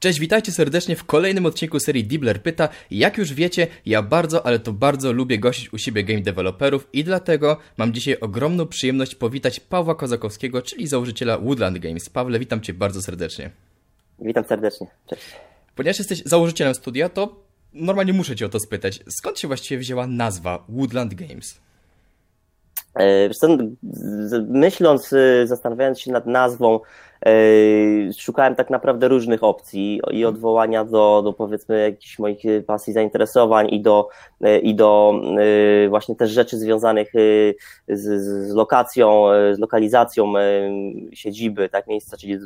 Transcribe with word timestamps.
Cześć, 0.00 0.20
witajcie 0.20 0.52
serdecznie 0.52 0.96
w 0.96 1.04
kolejnym 1.04 1.46
odcinku 1.46 1.80
serii 1.80 2.04
Dibler 2.04 2.42
Pyta. 2.42 2.68
Jak 2.90 3.18
już 3.18 3.34
wiecie, 3.34 3.66
ja 3.86 4.02
bardzo, 4.02 4.46
ale 4.46 4.58
to 4.58 4.72
bardzo 4.72 5.12
lubię 5.12 5.38
gościć 5.38 5.72
u 5.72 5.78
siebie 5.78 6.04
game 6.04 6.20
developerów 6.20 6.88
i 6.92 7.04
dlatego 7.04 7.56
mam 7.76 7.92
dzisiaj 7.92 8.16
ogromną 8.20 8.66
przyjemność 8.66 9.14
powitać 9.14 9.60
Pawła 9.60 9.94
Kozakowskiego, 9.94 10.62
czyli 10.62 10.86
założyciela 10.86 11.38
Woodland 11.38 11.78
Games. 11.78 12.08
Pawle, 12.08 12.38
witam 12.38 12.60
Cię 12.60 12.74
bardzo 12.74 13.02
serdecznie. 13.02 13.50
Witam 14.18 14.44
serdecznie. 14.44 14.86
Cześć. 15.06 15.22
Ponieważ 15.74 15.98
jesteś 15.98 16.22
założycielem 16.24 16.74
studia, 16.74 17.08
to 17.08 17.44
normalnie 17.72 18.12
muszę 18.12 18.36
Cię 18.36 18.46
o 18.46 18.48
to 18.48 18.60
spytać. 18.60 19.00
Skąd 19.08 19.38
się 19.38 19.48
właściwie 19.48 19.80
wzięła 19.80 20.06
nazwa 20.06 20.64
Woodland 20.68 21.14
Games? 21.14 21.60
E, 22.94 23.30
myśląc, 24.48 25.12
y, 25.12 25.46
zastanawiając 25.46 26.00
się 26.00 26.12
nad 26.12 26.26
nazwą, 26.26 26.80
e, 27.26 27.32
szukałem 28.18 28.54
tak 28.54 28.70
naprawdę 28.70 29.08
różnych 29.08 29.44
opcji 29.44 30.00
i 30.10 30.24
odwołania 30.24 30.84
do, 30.84 31.22
do 31.24 31.32
powiedzmy 31.32 31.80
jakichś 31.80 32.18
moich 32.18 32.42
pasji, 32.66 32.92
zainteresowań 32.92 33.68
i 33.70 33.80
do, 33.80 34.08
e, 34.40 34.58
i 34.58 34.74
do 34.74 35.14
właśnie 35.88 36.16
też 36.16 36.30
rzeczy 36.30 36.56
związanych 36.56 37.12
z, 37.88 38.22
z 38.48 38.54
lokacją, 38.54 39.24
z 39.52 39.58
lokalizacją 39.58 40.32
siedziby, 41.12 41.68
tak, 41.68 41.86
miejsca, 41.86 42.16
czyli 42.16 42.38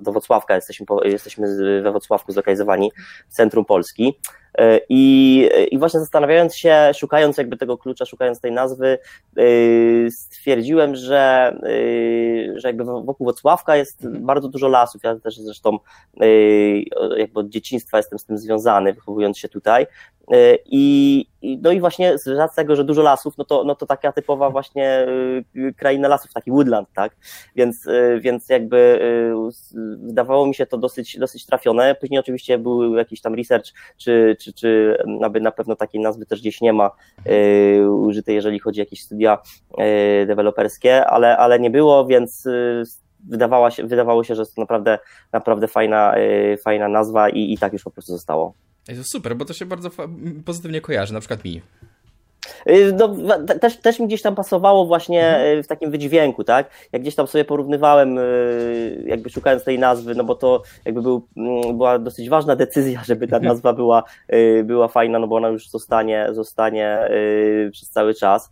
do 0.00 0.12
Wrocławka, 0.12 0.54
jesteśmy, 0.54 0.86
jesteśmy 1.04 1.46
we 1.82 1.90
Wrocławku 1.90 2.32
zlokalizowani 2.32 2.92
w 3.28 3.34
centrum 3.34 3.64
Polski. 3.64 4.14
E, 4.58 4.80
I, 4.88 5.48
I 5.70 5.78
właśnie 5.78 6.00
zastanawiając 6.00 6.56
się, 6.56 6.90
szukając 6.94 7.38
jakby 7.38 7.56
tego 7.56 7.78
klucza, 7.78 8.06
szukając 8.06 8.40
tej 8.40 8.52
nazwy, 8.52 8.98
e, 9.36 9.42
stwierdziłem, 10.10 10.96
że, 10.96 11.52
e, 11.62 12.60
że 12.60 12.68
jakby 12.68 12.84
wokół 12.84 13.26
Wocławka 13.26 13.76
jest 13.76 14.08
bardzo 14.08 14.48
dużo 14.48 14.68
lasów. 14.68 15.02
Ja 15.04 15.16
też 15.16 15.36
zresztą 15.36 15.78
jakby 17.16 17.40
od 17.40 17.48
dzieciństwa 17.48 17.96
jestem 17.96 18.18
z 18.18 18.24
tym 18.24 18.38
związany, 18.38 18.92
wychowując 18.92 19.38
się 19.38 19.48
tutaj. 19.48 19.86
I, 20.66 21.26
no 21.62 21.72
i 21.72 21.80
właśnie 21.80 22.18
z 22.18 22.26
racji 22.26 22.56
tego, 22.56 22.76
że 22.76 22.84
dużo 22.84 23.02
lasów, 23.02 23.38
no 23.38 23.44
to, 23.44 23.64
no 23.64 23.74
to 23.74 23.86
taka 23.86 24.12
typowa 24.12 24.50
właśnie 24.50 25.06
kraina 25.76 26.08
lasów, 26.08 26.32
taki 26.32 26.50
woodland, 26.50 26.88
tak? 26.94 27.16
Więc, 27.56 27.88
więc 28.20 28.48
jakby 28.48 29.00
wydawało 29.98 30.46
mi 30.46 30.54
się 30.54 30.66
to 30.66 30.78
dosyć, 30.78 31.18
dosyć 31.18 31.46
trafione. 31.46 31.94
Później 31.94 32.20
oczywiście 32.20 32.58
był 32.58 32.96
jakiś 32.96 33.20
tam 33.20 33.34
research, 33.34 33.66
czy, 33.98 34.36
czy, 34.42 34.52
czy 34.52 34.96
aby 35.24 35.40
na 35.40 35.52
pewno 35.52 35.76
takiej 35.76 36.00
nazwy 36.00 36.26
też 36.26 36.40
gdzieś 36.40 36.60
nie 36.60 36.72
ma 36.72 36.90
użytej, 37.88 38.34
jeżeli 38.34 38.58
chodzi 38.58 38.80
o 38.80 38.84
jakieś 38.84 39.02
studia 39.02 39.38
deweloperskie, 40.26 41.06
ale, 41.06 41.36
ale 41.36 41.60
nie 41.60 41.70
było, 41.70 42.06
więc 42.06 42.48
wydawała 43.28 43.70
się, 43.70 43.86
wydawało 43.86 44.24
się, 44.24 44.34
że 44.34 44.42
jest 44.42 44.54
to 44.54 44.60
naprawdę, 44.60 44.98
naprawdę 45.32 45.68
fajna, 45.68 46.14
fajna 46.64 46.88
nazwa 46.88 47.28
i, 47.28 47.52
i 47.52 47.58
tak 47.58 47.72
już 47.72 47.82
po 47.82 47.90
prostu 47.90 48.12
zostało. 48.12 48.54
To 48.86 49.04
super, 49.04 49.36
bo 49.36 49.44
to 49.44 49.52
się 49.52 49.66
bardzo 49.66 49.90
pozytywnie 50.44 50.80
kojarzy, 50.80 51.14
na 51.14 51.20
przykład 51.20 51.44
mi. 51.44 51.62
Y, 52.68 52.92
no, 52.92 53.16
też, 53.60 53.76
też 53.76 54.00
mi 54.00 54.06
gdzieś 54.06 54.22
tam 54.22 54.34
pasowało 54.34 54.86
właśnie 54.86 55.26
mhm. 55.26 55.58
y, 55.58 55.62
w 55.62 55.66
takim 55.66 55.90
wydźwięku, 55.90 56.44
tak? 56.44 56.70
Jak 56.92 57.02
gdzieś 57.02 57.14
tam 57.14 57.26
sobie 57.26 57.44
porównywałem, 57.44 58.18
y, 58.18 59.04
jakby 59.06 59.30
szukając 59.30 59.64
tej 59.64 59.78
nazwy, 59.78 60.14
no 60.14 60.24
bo 60.24 60.34
to 60.34 60.62
jakby 60.84 61.02
był, 61.02 61.26
mm, 61.36 61.76
była 61.76 61.98
dosyć 61.98 62.28
ważna 62.28 62.56
decyzja, 62.56 63.02
żeby 63.08 63.28
ta 63.28 63.36
mhm. 63.36 63.52
nazwa 63.52 63.72
była, 63.72 64.02
była 64.64 64.88
fajna, 64.88 65.18
no 65.18 65.26
bo 65.26 65.36
ona 65.36 65.48
już 65.48 65.68
zostanie, 65.68 66.28
zostanie 66.30 66.98
przez 67.72 67.90
cały 67.90 68.14
czas. 68.14 68.50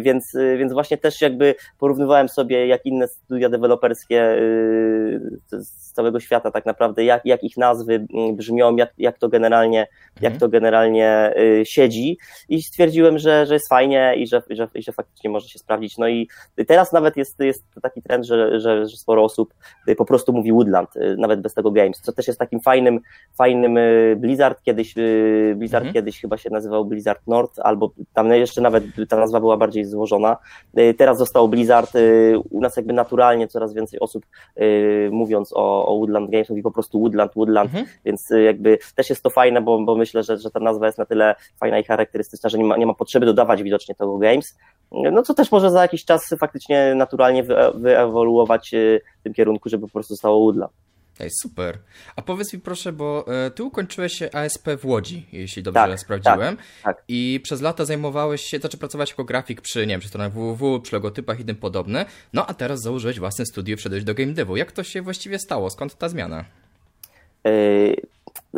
Więc, 0.00 0.36
więc 0.58 0.72
właśnie 0.72 0.98
też 0.98 1.20
jakby 1.20 1.54
porównywałem 1.78 2.28
sobie, 2.28 2.66
jak 2.66 2.86
inne 2.86 3.08
studia 3.08 3.48
deweloperskie 3.48 4.36
z 5.50 5.92
całego 5.92 6.20
świata 6.20 6.50
tak 6.50 6.66
naprawdę, 6.66 7.04
jak, 7.04 7.24
jak 7.24 7.44
ich 7.44 7.56
nazwy 7.56 8.06
mm, 8.14 8.36
brzmią, 8.36 8.76
jak, 8.76 8.92
jak 8.98 9.18
to 9.18 9.28
generalnie, 9.28 9.86
jak 10.20 10.32
mhm. 10.32 10.40
to 10.40 10.48
generalnie 10.48 11.32
siedzi 11.64 12.18
i 12.48 12.62
stwierdziłem, 12.62 12.97
że, 13.16 13.46
że 13.46 13.54
jest 13.54 13.68
fajnie 13.68 14.14
i 14.16 14.26
że, 14.26 14.42
że, 14.50 14.68
że 14.74 14.92
faktycznie 14.92 15.30
może 15.30 15.48
się 15.48 15.58
sprawdzić. 15.58 15.98
No 15.98 16.08
i 16.08 16.28
teraz 16.66 16.92
nawet 16.92 17.16
jest, 17.16 17.40
jest 17.40 17.64
taki 17.82 18.02
trend, 18.02 18.26
że, 18.26 18.60
że, 18.60 18.86
że 18.86 18.96
sporo 18.96 19.24
osób 19.24 19.54
po 19.96 20.04
prostu 20.04 20.32
mówi 20.32 20.52
Woodland, 20.52 20.96
y, 20.96 21.16
nawet 21.18 21.40
bez 21.40 21.54
tego 21.54 21.70
Games, 21.70 22.00
co 22.00 22.12
też 22.12 22.26
jest 22.26 22.38
takim 22.38 22.60
fajnym, 22.60 23.00
fajnym 23.34 23.76
y, 23.76 24.16
Blizzard 24.18 24.62
kiedyś, 24.62 24.98
y, 24.98 25.54
Blizzard 25.56 25.82
mhm. 25.82 25.94
kiedyś 25.94 26.20
chyba 26.20 26.36
się 26.36 26.50
nazywał 26.50 26.84
Blizzard 26.84 27.26
North, 27.26 27.58
albo 27.58 27.90
tam 28.14 28.32
jeszcze 28.32 28.60
nawet 28.60 28.84
ta 29.08 29.16
nazwa 29.16 29.40
była 29.40 29.56
bardziej 29.56 29.84
złożona. 29.84 30.36
Teraz 30.98 31.18
został 31.18 31.48
Blizzard, 31.48 31.92
u 32.50 32.60
nas 32.60 32.76
jakby 32.76 32.92
naturalnie 32.92 33.48
coraz 33.48 33.74
więcej 33.74 34.00
osób 34.00 34.26
mówiąc 35.10 35.52
o, 35.52 35.86
o 35.86 35.96
Woodland 35.96 36.30
Games 36.30 36.50
mówi 36.50 36.62
po 36.62 36.70
prostu 36.70 37.00
Woodland, 37.00 37.32
Woodland, 37.36 37.70
mhm. 37.70 37.86
więc 38.04 38.30
jakby 38.44 38.78
też 38.94 39.10
jest 39.10 39.22
to 39.22 39.30
fajne, 39.30 39.60
bo, 39.60 39.78
bo 39.84 39.96
myślę, 39.96 40.22
że, 40.22 40.36
że 40.36 40.50
ta 40.50 40.60
nazwa 40.60 40.86
jest 40.86 40.98
na 40.98 41.04
tyle 41.04 41.34
fajna 41.60 41.78
i 41.78 41.84
charakterystyczna, 41.84 42.50
że 42.50 42.58
nie 42.58 42.64
ma, 42.64 42.76
nie 42.76 42.86
ma 42.86 42.87
potrzeby 42.94 43.26
dodawać 43.26 43.62
widocznie 43.62 43.94
tego 43.94 44.18
Games, 44.18 44.58
no 44.92 45.22
co 45.22 45.34
też 45.34 45.52
może 45.52 45.70
za 45.70 45.82
jakiś 45.82 46.04
czas 46.04 46.34
faktycznie 46.40 46.94
naturalnie 46.94 47.42
wyewoluować 47.74 48.74
y, 48.74 49.00
w 49.20 49.22
tym 49.22 49.34
kierunku, 49.34 49.68
żeby 49.68 49.86
po 49.86 49.92
prostu 49.92 50.14
zostało 50.14 50.40
Woodland. 50.40 50.72
Ej, 51.20 51.30
super. 51.42 51.78
A 52.16 52.22
powiedz 52.22 52.52
mi 52.52 52.60
proszę, 52.60 52.92
bo 52.92 53.24
e, 53.46 53.50
ty 53.50 53.64
ukończyłeś 53.64 54.22
ASP 54.22 54.68
w 54.78 54.86
Łodzi, 54.86 55.26
jeśli 55.32 55.62
dobrze 55.62 55.88
tak, 55.88 56.00
sprawdziłem. 56.00 56.56
Tak, 56.56 56.66
tak. 56.82 57.04
I 57.08 57.40
przez 57.42 57.60
lata 57.60 57.84
zajmowałeś 57.84 58.42
się, 58.42 58.58
znaczy 58.58 58.78
pracowałeś 58.78 59.10
jako 59.10 59.24
grafik 59.24 59.60
przy, 59.60 59.80
nie 59.80 59.86
wiem, 59.86 60.00
przy 60.00 60.08
stronach 60.08 60.32
www, 60.32 60.80
przy 60.80 60.96
logotypach 60.96 61.40
i 61.40 61.44
tym 61.44 61.56
podobne. 61.56 62.06
No 62.32 62.46
a 62.46 62.54
teraz 62.54 62.80
założyłeś 62.80 63.18
własne 63.18 63.46
studio 63.46 63.74
i 63.74 63.76
wszedłeś 63.76 64.04
do 64.04 64.14
game 64.14 64.32
devu. 64.32 64.56
Jak 64.56 64.72
to 64.72 64.82
się 64.82 65.02
właściwie 65.02 65.38
stało? 65.38 65.70
Skąd 65.70 65.94
ta 65.94 66.08
zmiana? 66.08 66.44
Yy, 67.44 67.96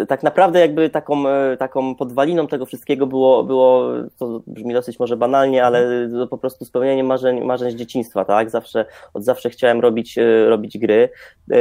tak 0.08 0.22
naprawdę 0.22 0.60
jakby 0.60 0.90
taką, 0.90 1.28
e, 1.28 1.56
taką 1.56 1.94
podwaliną 1.94 2.46
tego 2.46 2.66
wszystkiego 2.66 3.06
było, 3.06 3.44
było, 3.44 3.92
to 4.18 4.42
brzmi 4.46 4.74
dosyć 4.74 4.98
może 4.98 5.16
banalnie, 5.16 5.64
ale 5.64 6.08
po 6.30 6.38
prostu 6.38 6.64
spełnienie 6.64 7.04
marzeń, 7.04 7.44
marzeń 7.44 7.70
z 7.70 7.74
dzieciństwa, 7.74 8.24
tak? 8.24 8.50
Zawsze, 8.50 8.84
od 9.14 9.24
zawsze 9.24 9.50
chciałem 9.50 9.80
robić, 9.80 10.18
e, 10.18 10.48
robić 10.48 10.78
gry. 10.78 11.08
E, 11.50 11.56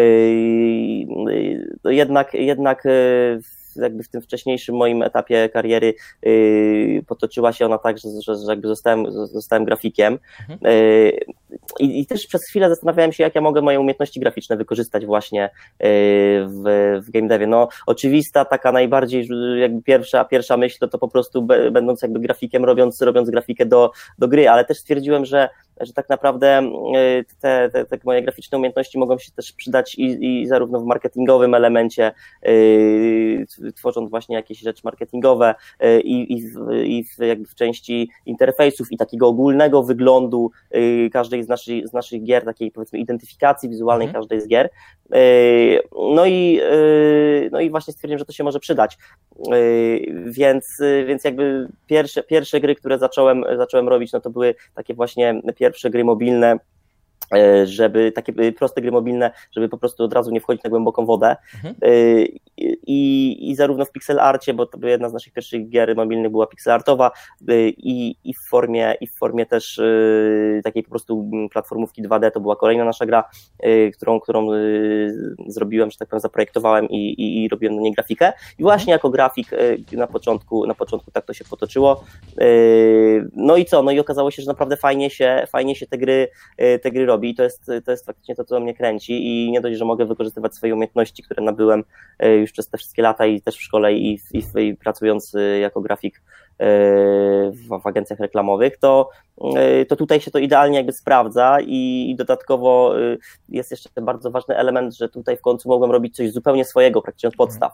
jednak, 1.91 2.34
jednak 2.34 2.84
jakby 3.81 4.03
w 4.03 4.09
tym 4.09 4.22
wcześniejszym 4.22 4.75
moim 4.75 5.03
etapie 5.03 5.50
kariery 5.50 5.94
yy, 6.23 7.03
potoczyła 7.07 7.53
się 7.53 7.66
ona 7.66 7.78
tak, 7.78 7.97
że, 7.97 8.09
że, 8.25 8.35
że 8.35 8.51
jakby 8.51 8.67
zostałem, 8.67 9.12
zostałem 9.12 9.66
grafikiem. 9.66 10.19
Mhm. 10.50 10.59
Yy, 10.75 11.19
i, 11.79 12.00
I, 12.00 12.06
też 12.06 12.28
przez 12.28 12.45
chwilę 12.45 12.69
zastanawiałem 12.69 13.12
się, 13.12 13.23
jak 13.23 13.35
ja 13.35 13.41
mogę 13.41 13.62
moje 13.62 13.79
umiejętności 13.79 14.19
graficzne 14.19 14.57
wykorzystać 14.57 15.06
właśnie 15.06 15.41
yy, 15.41 15.88
w, 16.47 16.63
w 17.06 17.12
game 17.12 17.28
devie. 17.28 17.47
No, 17.47 17.68
oczywista, 17.85 18.45
taka 18.45 18.72
najbardziej 18.72 19.28
jakby 19.59 19.81
pierwsza, 19.81 20.25
pierwsza 20.25 20.57
myśl 20.57 20.78
to, 20.79 20.88
to 20.88 20.97
po 20.97 21.07
prostu 21.07 21.41
będąc 21.72 22.01
jakby 22.01 22.19
grafikiem, 22.19 22.66
robiąc, 22.66 23.01
robiąc 23.01 23.29
grafikę 23.29 23.66
do, 23.66 23.91
do 24.18 24.28
gry, 24.28 24.50
ale 24.50 24.66
też 24.66 24.78
stwierdziłem, 24.78 25.25
że 25.25 25.50
że 25.79 25.94
tak 25.94 26.09
naprawdę 26.09 26.72
y, 27.19 27.25
te, 27.41 27.69
te, 27.69 27.85
te 27.85 27.97
moje 28.03 28.22
graficzne 28.22 28.57
umiejętności 28.57 28.97
mogą 28.97 29.17
się 29.17 29.31
też 29.31 29.51
przydać 29.51 29.95
i, 29.95 30.41
i 30.41 30.47
zarówno 30.47 30.79
w 30.79 30.85
marketingowym 30.85 31.53
elemencie, 31.53 32.12
yy, 32.44 33.73
tworząc 33.75 34.09
właśnie 34.09 34.35
jakieś 34.35 34.59
rzeczy 34.59 34.81
marketingowe 34.84 35.56
yy, 35.79 36.00
i, 36.00 36.41
w, 36.41 36.72
i 36.84 37.03
w, 37.03 37.18
jakby 37.18 37.47
w 37.47 37.56
części 37.56 38.09
interfejsów 38.25 38.91
i 38.91 38.97
takiego 38.97 39.28
ogólnego 39.28 39.84
wyglądu 39.84 40.51
yy, 40.72 41.09
każdej 41.09 41.44
z 41.44 41.47
naszych, 41.47 41.88
z 41.88 41.94
naszych 41.94 42.23
gier, 42.23 42.45
takiej 42.45 42.72
powiedzmy 42.72 43.00
identyfikacji 43.00 43.69
wizualnej 43.69 44.07
mhm. 44.07 44.22
każdej 44.22 44.41
z 44.41 44.47
gier. 44.47 44.69
No 46.16 46.25
i, 46.25 46.53
yy, 46.53 47.50
no 47.52 47.59
i 47.59 47.70
właśnie 47.70 47.94
stwierdziłem, 47.94 48.20
że 48.20 48.25
to 48.25 48.34
się 48.34 48.44
może 48.44 48.59
przydać. 48.59 48.97
Yy, 49.52 50.24
więc, 50.25 50.78
więc 51.06 51.24
jakby 51.24 51.68
pierwsze, 51.88 52.24
pierwsze 52.24 52.59
gry, 52.59 52.75
które 52.75 53.00
zacząłem, 53.00 53.44
zacząłem 53.58 53.90
robić, 53.90 54.12
no 54.12 54.22
to 54.22 54.30
były 54.30 54.56
takie 54.74 54.94
właśnie 54.94 55.42
pierwsze 55.56 55.90
gry 55.90 56.03
mobilne 56.03 56.59
żeby 57.63 58.12
takie 58.12 58.34
e, 58.38 58.52
proste 58.52 58.81
gry 58.81 58.91
mobilne, 58.91 59.31
żeby 59.52 59.69
po 59.69 59.78
prostu 59.78 60.03
od 60.03 60.13
razu 60.13 60.31
nie 60.31 60.42
wchodzić 60.42 60.63
na 60.63 60.69
głęboką 60.69 61.06
wodę. 61.06 61.36
Mhm. 61.56 61.75
E, 61.81 61.89
I, 62.88 63.50
I 63.50 63.56
zarówno 63.56 63.86
w 63.86 63.92
pixel 63.92 64.19
arcie, 64.19 64.54
bo 64.54 64.66
to 64.66 64.77
była 64.77 64.92
jedna 64.92 65.10
z 65.10 65.13
naszych 65.13 65.33
pierwszych 65.33 65.69
gier 65.69 65.95
mobilnych 65.95 66.31
była 66.31 66.48
pixel 66.48 66.74
artowa 66.74 67.12
i, 67.77 68.16
i, 68.24 68.33
w 68.33 68.48
formie, 68.50 68.95
i 69.01 69.07
w 69.07 69.16
formie 69.18 69.45
też 69.45 69.81
takiej 70.63 70.83
po 70.83 70.89
prostu 70.89 71.31
platformówki 71.51 72.04
2D 72.04 72.31
to 72.31 72.39
była 72.39 72.56
kolejna 72.56 72.86
nasza 72.86 73.06
gra, 73.06 73.30
którą, 73.94 74.19
którą 74.19 74.48
zrobiłem, 75.48 75.92
że 75.92 75.98
tak 75.98 76.10
powiem, 76.10 76.19
zaprojektowałem 76.19 76.89
i, 76.89 76.95
i, 76.95 77.44
i 77.44 77.50
robiłem 77.50 77.75
na 77.75 77.81
niej 77.81 77.94
grafikę. 77.94 78.33
I 78.60 78.63
właśnie 78.63 78.94
jako 78.94 79.10
grafik 79.10 79.50
na 79.92 80.07
początku, 80.07 80.68
na 80.68 80.74
początku 80.74 81.12
tak 81.12 81.25
to 81.25 81.33
się 81.33 81.45
potoczyło. 81.45 82.04
No 83.33 83.57
i 83.57 83.66
co? 83.66 83.83
No 83.83 83.92
i 83.92 84.00
okazało 84.00 84.31
się, 84.31 84.42
że 84.42 84.48
naprawdę 84.48 84.77
fajnie 84.77 85.10
się, 85.10 85.48
fajnie 85.51 85.75
się 85.75 85.88
te 85.88 85.98
gry, 85.98 86.27
te 86.81 86.92
gry 86.92 87.06
robi 87.09 87.29
i 87.29 87.35
to 87.35 87.44
jest, 87.44 87.71
to 87.85 87.91
jest 87.91 88.06
faktycznie 88.06 88.35
to, 88.35 88.44
co 88.44 88.59
mnie 88.59 88.73
kręci 88.73 89.27
i 89.27 89.51
nie 89.51 89.61
dość, 89.61 89.77
że 89.77 89.85
mogę 89.85 90.06
wykorzystywać 90.06 90.56
swoje 90.56 90.73
umiejętności, 90.73 91.23
które 91.23 91.44
nabyłem 91.44 91.83
e, 92.19 92.35
już 92.35 92.51
przez 92.51 92.69
te 92.69 92.77
wszystkie 92.77 93.01
lata 93.01 93.25
i 93.25 93.41
też 93.41 93.56
w 93.56 93.61
szkole 93.61 93.94
i, 93.94 94.19
i, 94.33 94.44
i 94.59 94.75
pracując 94.75 95.35
e, 95.35 95.59
jako 95.59 95.81
grafik 95.81 96.21
w, 97.51 97.81
w 97.83 97.88
agencjach 97.88 98.19
reklamowych, 98.19 98.77
to, 98.77 99.09
to 99.88 99.95
tutaj 99.95 100.21
się 100.21 100.31
to 100.31 100.39
idealnie 100.39 100.77
jakby 100.77 100.91
sprawdza 100.91 101.57
i, 101.61 102.09
i 102.09 102.15
dodatkowo 102.15 102.94
jest 103.50 103.71
jeszcze 103.71 103.89
bardzo 104.01 104.31
ważny 104.31 104.57
element, 104.57 104.97
że 104.97 105.09
tutaj 105.09 105.38
w 105.38 105.41
końcu 105.41 105.69
mogłem 105.69 105.91
robić 105.91 106.15
coś 106.15 106.31
zupełnie 106.31 106.65
swojego, 106.65 107.01
praktycznie 107.01 107.29
od 107.29 107.35
podstaw. 107.35 107.71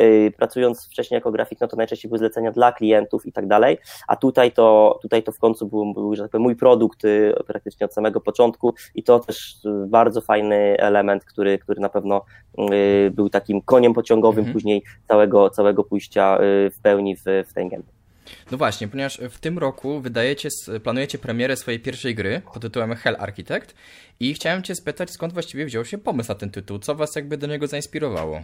Y, 0.00 0.32
pracując 0.36 0.86
wcześniej 0.86 1.16
jako 1.16 1.30
grafik, 1.30 1.60
no 1.60 1.68
to 1.68 1.76
najczęściej 1.76 2.08
były 2.08 2.18
zlecenia 2.18 2.52
dla 2.52 2.72
klientów 2.72 3.26
i 3.26 3.32
tak 3.32 3.46
dalej, 3.46 3.78
a 4.08 4.16
tutaj 4.16 4.52
to, 4.52 4.98
tutaj 5.02 5.22
to 5.22 5.32
w 5.32 5.38
końcu 5.38 5.66
był, 5.66 5.94
był 5.94 6.14
że 6.16 6.22
tak 6.22 6.30
powiem, 6.30 6.42
mój 6.42 6.56
produkt 6.56 7.04
y, 7.04 7.34
praktycznie 7.46 7.86
od 7.86 7.94
samego 7.94 8.20
początku 8.20 8.74
i 8.94 9.02
to 9.02 9.20
też 9.20 9.56
bardzo 9.86 10.20
fajny 10.20 10.76
element, 10.78 11.24
który, 11.24 11.58
który 11.58 11.80
na 11.80 11.88
pewno 11.88 12.24
y, 12.72 13.10
był 13.10 13.28
takim 13.28 13.62
koniem 13.62 13.94
pociągowym 13.94 14.38
mhm. 14.38 14.52
później 14.52 14.82
całego, 15.08 15.50
całego 15.50 15.84
pójścia 15.84 16.38
w 16.40 16.76
pełni 16.82 17.16
w, 17.16 17.22
w 17.48 17.52
ten 17.54 17.68
game. 17.68 17.82
No 18.50 18.58
właśnie, 18.58 18.88
ponieważ 18.88 19.20
w 19.30 19.38
tym 19.38 19.58
roku 19.58 20.00
wydajecie, 20.00 20.48
planujecie 20.82 21.18
premierę 21.18 21.56
swojej 21.56 21.80
pierwszej 21.80 22.14
gry 22.14 22.42
pod 22.52 22.62
tytułem 22.62 22.94
Hell 22.94 23.16
Architect 23.18 23.74
i 24.20 24.34
chciałem 24.34 24.62
Cię 24.62 24.74
spytać, 24.74 25.10
skąd 25.10 25.32
właściwie 25.32 25.66
wziął 25.66 25.84
się 25.84 25.98
pomysł 25.98 26.28
na 26.28 26.34
ten 26.34 26.50
tytuł? 26.50 26.78
Co 26.78 26.94
Was 26.94 27.16
jakby 27.16 27.36
do 27.36 27.46
niego 27.46 27.66
zainspirowało? 27.66 28.42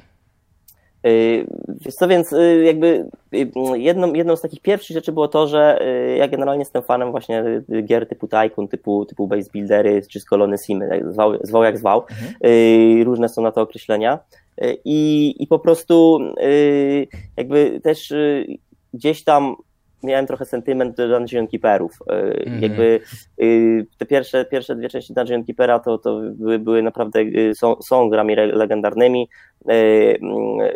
Y, 1.06 1.46
wiesz 1.68 1.94
co, 1.94 2.08
więc 2.08 2.32
y, 2.32 2.62
jakby 2.64 3.06
y, 3.34 3.78
jedną, 3.78 4.14
jedną 4.14 4.36
z 4.36 4.40
takich 4.40 4.60
pierwszych 4.60 4.94
rzeczy 4.94 5.12
było 5.12 5.28
to, 5.28 5.46
że 5.46 5.78
ja 6.18 6.28
generalnie 6.28 6.60
jestem 6.60 6.82
fanem 6.82 7.10
właśnie 7.10 7.44
gier 7.84 8.08
typu 8.08 8.28
Tycoon, 8.28 8.68
typu, 8.68 9.06
typu 9.06 9.26
Base 9.26 9.50
Buildery 9.52 10.02
czy 10.10 10.20
z 10.20 10.24
kolony 10.24 10.58
Simy, 10.58 11.02
zwał, 11.10 11.38
zwał 11.42 11.64
jak 11.64 11.78
zwał. 11.78 12.04
Mhm. 12.10 13.02
Różne 13.02 13.28
są 13.28 13.42
na 13.42 13.52
to 13.52 13.60
określenia. 13.60 14.18
I, 14.84 15.34
I 15.38 15.46
po 15.46 15.58
prostu 15.58 16.18
jakby 17.36 17.80
też 17.82 18.14
gdzieś 18.94 19.24
tam 19.24 19.56
miałem 20.02 20.26
trochę 20.26 20.44
sentyment 20.44 20.96
do 20.96 21.08
Dungeon 21.08 21.46
Keeperów. 21.48 21.98
Mm. 22.46 22.62
Jakby 22.62 23.00
te 23.98 24.06
pierwsze, 24.06 24.44
pierwsze 24.44 24.76
dwie 24.76 24.88
części 24.88 25.14
Dungeon 25.14 25.44
Keepera 25.44 25.78
to, 25.78 25.98
to 25.98 26.20
były, 26.34 26.58
były 26.58 26.82
naprawdę, 26.82 27.20
są, 27.54 27.82
są 27.82 28.08
grami 28.08 28.34
legendarnymi. 28.34 29.28
E, 29.68 30.18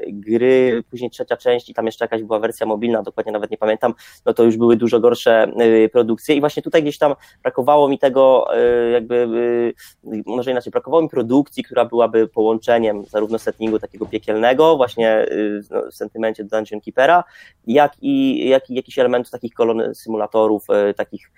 gry, 0.08 0.82
później 0.90 1.10
trzecia 1.10 1.36
część 1.36 1.69
i 1.70 1.75
tam 1.75 1.86
jeszcze 1.86 2.04
jakaś 2.04 2.22
była 2.22 2.38
wersja 2.38 2.66
mobilna, 2.66 3.02
dokładnie 3.02 3.32
nawet 3.32 3.50
nie 3.50 3.58
pamiętam, 3.58 3.94
no 4.26 4.34
to 4.34 4.44
już 4.44 4.56
były 4.56 4.76
dużo 4.76 5.00
gorsze 5.00 5.42
e, 5.42 5.88
produkcje 5.88 6.34
i 6.34 6.40
właśnie 6.40 6.62
tutaj 6.62 6.82
gdzieś 6.82 6.98
tam 6.98 7.14
brakowało 7.42 7.88
mi 7.88 7.98
tego 7.98 8.46
e, 8.56 8.90
jakby, 8.90 9.75
może 10.26 10.50
inaczej, 10.50 10.70
brakowało 10.70 11.02
mi 11.02 11.08
produkcji, 11.08 11.64
która 11.64 11.84
byłaby 11.84 12.28
połączeniem 12.28 13.04
zarówno 13.04 13.38
settingu 13.38 13.78
takiego 13.78 14.06
piekielnego, 14.06 14.76
właśnie 14.76 15.26
no, 15.70 15.82
w 15.90 15.94
sentymencie 15.94 16.44
do 16.44 16.56
Dungeon 16.56 16.80
Keepera, 16.80 17.25
jak 17.66 17.92
i, 18.02 18.48
jak 18.48 18.70
i 18.70 18.75
jakichś 18.75 18.98
elementów 18.98 19.30
takich 19.30 19.54
kolon 19.54 19.94
symulatorów, 19.94 20.66
takich, 20.96 21.30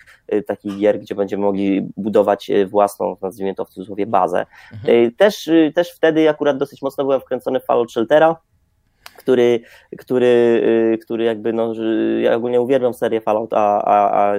takich 0.47 0.79
gier, 0.79 1.01
gdzie 1.01 1.15
będziemy 1.15 1.45
mogli 1.45 1.89
budować 1.97 2.51
własną, 2.67 3.17
nazwijmy 3.23 3.55
to 3.55 3.65
w 3.65 3.71
cudzysłowie, 3.71 4.07
bazę. 4.07 4.47
Mhm. 4.73 5.15
Też, 5.15 5.51
też 5.75 5.93
wtedy 5.93 6.31
akurat 6.31 6.59
dosyć 6.59 6.83
mocno 6.83 7.05
byłem 7.05 7.21
wkręcony 7.21 7.36
wkręcony 7.41 7.61
w 7.61 7.65
Fallout 7.65 7.93
Sheltera, 7.93 8.37
który, 9.17 9.61
który, 9.99 10.27
y, 10.95 10.99
który 10.99 11.25
jakby, 11.25 11.53
no, 11.53 11.73
ja 12.21 12.35
ogólnie 12.35 12.61
uwielbiam 12.61 12.95
serię 12.95 13.21
Fallout, 13.21 13.53
a, 13.53 13.83
a, 13.85 14.23
a 14.23 14.35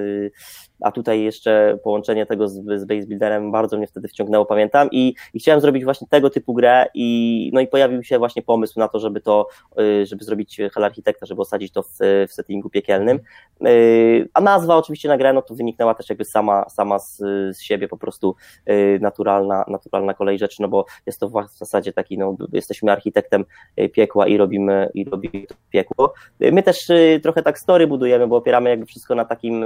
a 0.81 0.91
tutaj 0.91 1.21
jeszcze 1.21 1.77
połączenie 1.83 2.25
tego 2.25 2.47
z, 2.47 2.53
z 2.53 2.85
Base 2.85 3.07
Builderem 3.07 3.51
bardzo 3.51 3.77
mnie 3.77 3.87
wtedy 3.87 4.07
wciągnęło, 4.07 4.45
pamiętam, 4.45 4.89
i, 4.91 5.15
i 5.33 5.39
chciałem 5.39 5.61
zrobić 5.61 5.83
właśnie 5.83 6.07
tego 6.07 6.29
typu 6.29 6.53
grę 6.53 6.85
i, 6.93 7.49
no 7.53 7.61
i 7.61 7.67
pojawił 7.67 8.03
się 8.03 8.19
właśnie 8.19 8.41
pomysł 8.41 8.79
na 8.79 8.87
to, 8.87 8.99
żeby 8.99 9.21
to, 9.21 9.47
y, 9.79 10.05
żeby 10.05 10.23
zrobić 10.23 10.57
Hell 10.73 10.83
Architecta, 10.83 11.25
żeby 11.25 11.41
osadzić 11.41 11.71
to 11.71 11.83
w, 11.83 11.97
w 12.27 12.33
settingu 12.33 12.69
piekielnym, 12.69 13.19
y, 13.67 14.29
a 14.33 14.41
nazwa 14.41 14.75
oczywiście 14.75 15.09
na 15.09 15.17
grę, 15.17 15.33
no 15.33 15.41
to 15.41 15.55
wyniknęła 15.55 15.93
też 15.93 16.09
jakby 16.09 16.25
sama, 16.25 16.69
sama 16.69 16.99
z, 16.99 17.17
z 17.57 17.61
siebie 17.61 17.87
po 17.87 17.97
prostu 17.97 18.35
y, 18.69 18.99
naturalna, 19.01 19.65
naturalna 19.67 20.13
kolej 20.13 20.39
rzeczy, 20.39 20.61
no 20.61 20.67
bo 20.67 20.85
jest 21.05 21.19
to 21.19 21.29
w 21.29 21.57
zasadzie 21.57 21.93
taki, 21.93 22.17
no 22.17 22.35
jesteśmy 22.53 22.91
architektem 22.91 23.45
piekła 23.93 24.27
i 24.27 24.37
robimy, 24.37 24.89
i 24.93 25.05
robimy 25.05 25.45
piekło. 25.69 26.13
My 26.39 26.63
też 26.63 26.87
trochę 27.23 27.43
tak 27.43 27.59
story 27.59 27.87
budujemy, 27.87 28.27
bo 28.27 28.35
opieramy 28.35 28.69
jakby 28.69 28.85
wszystko 28.85 29.15
na 29.15 29.25
takim 29.25 29.65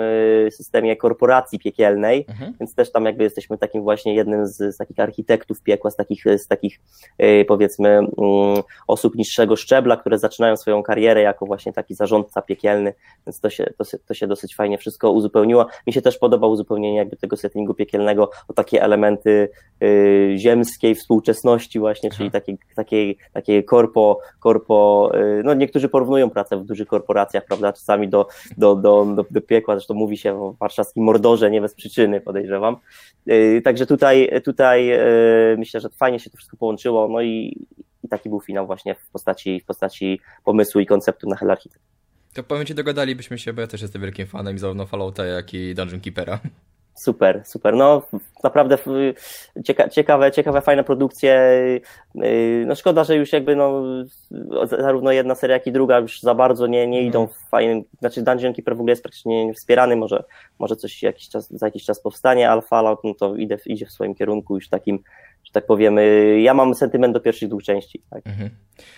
systemie 0.52 0.96
korporacji 1.02 1.60
piekielnej, 1.60 2.26
mhm. 2.30 2.54
więc 2.60 2.76
też 2.76 2.92
tam 2.92 3.06
jakby 3.06 3.24
jesteśmy 3.24 3.58
takim 3.58 3.82
właśnie 3.82 4.16
jednym 4.16 4.48
z, 4.48 4.58
z 4.58 4.78
takich 4.78 5.00
architektów 5.00 5.62
piekła, 5.62 5.92
z 5.92 5.96
takich, 5.96 6.24
z 6.38 6.48
takich 6.48 6.80
e, 7.18 7.46
powiedzmy 7.46 7.90
mm, 7.90 8.10
osób 8.88 9.16
niższego 9.16 9.56
szczebla, 9.56 9.98
które 9.98 10.20
zaczynają 10.20 10.58
swoją 10.58 10.84
karierę 10.84 11.22
jako 11.22 11.46
właśnie 11.46 11.74
taki 11.74 11.96
zarządca 11.96 12.42
piekielny, 12.42 12.94
więc 13.28 13.40
to 13.40 13.50
się, 13.50 13.66
to, 13.78 13.84
to 14.06 14.14
się 14.14 14.28
dosyć 14.28 14.56
fajnie 14.56 14.78
wszystko 14.78 15.12
uzupełniło. 15.12 15.66
Mi 15.88 15.94
się 15.94 16.02
też 16.02 16.18
podoba 16.18 16.48
uzupełnienie 16.48 16.98
jakby 16.98 17.18
tego 17.18 17.38
settingu 17.38 17.74
piekielnego 17.74 18.30
o 18.48 18.54
takie 18.54 18.84
elementy 18.84 19.50
y, 19.84 20.34
ziemskiej 20.38 20.96
współczesności 20.96 21.80
właśnie, 21.80 22.10
czyli 22.10 22.26
mhm. 22.26 22.42
takiej, 22.42 22.58
takiej, 22.76 23.18
takiej 23.34 23.66
korpo, 23.66 24.20
korpo 24.40 25.12
y, 25.16 25.42
no 25.44 25.54
niektórzy 25.54 25.90
porównują 25.90 26.30
pracę 26.30 26.58
w 26.58 26.66
dużych 26.66 26.88
korporacjach, 26.88 27.46
prawda, 27.46 27.74
czasami 27.74 28.10
do, 28.10 28.28
do, 28.58 28.76
do, 28.76 29.06
do, 29.06 29.26
do 29.32 29.42
piekła, 29.42 29.76
zresztą 29.76 29.94
mówi 29.94 30.18
się 30.18 30.42
o 30.42 30.54
warszawskim 30.60 30.91
mordorze, 30.96 31.52
nie 31.52 31.62
bez 31.62 31.74
przyczyny 31.74 32.22
podejrzewam. 32.22 32.78
Y, 33.32 33.62
także 33.64 33.86
tutaj, 33.86 34.42
tutaj 34.44 34.92
y, 35.54 35.58
myślę, 35.58 35.80
że 35.80 35.90
fajnie 35.90 36.20
się 36.20 36.30
to 36.30 36.38
wszystko 36.38 36.58
połączyło, 36.58 37.08
no 37.08 37.22
i, 37.22 37.66
i 38.04 38.08
taki 38.10 38.30
był 38.30 38.40
finał 38.40 38.66
właśnie 38.66 38.96
w 38.96 39.10
postaci, 39.10 39.60
w 39.60 39.66
postaci 39.66 40.20
pomysłu 40.44 40.82
i 40.82 40.86
konceptu 40.86 41.30
na 41.30 41.36
Hell. 41.36 41.58
To 42.34 42.44
powiem 42.44 42.66
Ci, 42.66 42.76
dogadalibyśmy 42.76 43.40
się, 43.40 43.54
bo 43.54 43.62
ja 43.62 43.68
też 43.68 43.82
jestem 43.82 44.02
wielkim 44.02 44.28
fanem 44.28 44.60
zarówno 44.60 44.86
Fallouta, 44.86 45.26
jak 45.26 45.54
i 45.54 45.76
Dungeon 45.76 46.02
Keepera. 46.02 46.40
Super, 46.96 47.42
super. 47.46 47.76
No 47.76 48.02
naprawdę 48.44 48.78
cieka 49.66 49.90
ciekawe, 49.90 50.32
ciekawe, 50.32 50.62
fajne 50.62 50.84
produkcje. 50.84 51.52
Y, 52.16 52.64
no 52.68 52.76
szkoda, 52.76 53.04
że 53.04 53.16
już 53.16 53.34
jakby 53.34 53.56
no, 53.56 53.84
zarówno 54.66 55.12
jedna 55.12 55.36
seria, 55.36 55.54
jak 55.54 55.68
i 55.68 55.72
druga 55.72 56.00
już 56.00 56.20
za 56.20 56.36
bardzo 56.36 56.68
nie, 56.68 56.88
nie 56.88 57.04
idą 57.04 57.28
w 57.28 57.50
fajnym, 57.50 57.84
znaczy 58.00 58.22
Dungeon 58.22 58.54
Keeper 58.54 58.76
w 58.76 58.80
ogóle 58.80 58.92
jest 58.92 59.04
praktycznie 59.04 59.54
wspierany, 59.54 59.96
może, 59.96 60.24
może 60.60 60.76
coś 60.76 61.04
jakiś 61.04 61.30
czas, 61.30 61.50
za 61.50 61.68
jakiś 61.68 61.86
czas 61.86 62.02
powstanie, 62.02 62.50
ale 62.50 62.62
Fallout 62.62 63.00
no 63.04 63.14
to 63.14 63.36
idzie, 63.36 63.58
idzie 63.66 63.86
w 63.86 63.92
swoim 63.92 64.16
kierunku 64.16 64.56
już 64.56 64.70
takim 64.70 65.04
że 65.44 65.52
tak 65.52 65.66
powiem, 65.66 65.96
ja 66.42 66.54
mam 66.54 66.76
sentyment 66.76 67.14
do 67.14 67.20
pierwszych 67.20 67.50
dwóch 67.50 67.64
części. 67.64 68.02
Tak? 68.10 68.28
Mhm. 68.28 68.50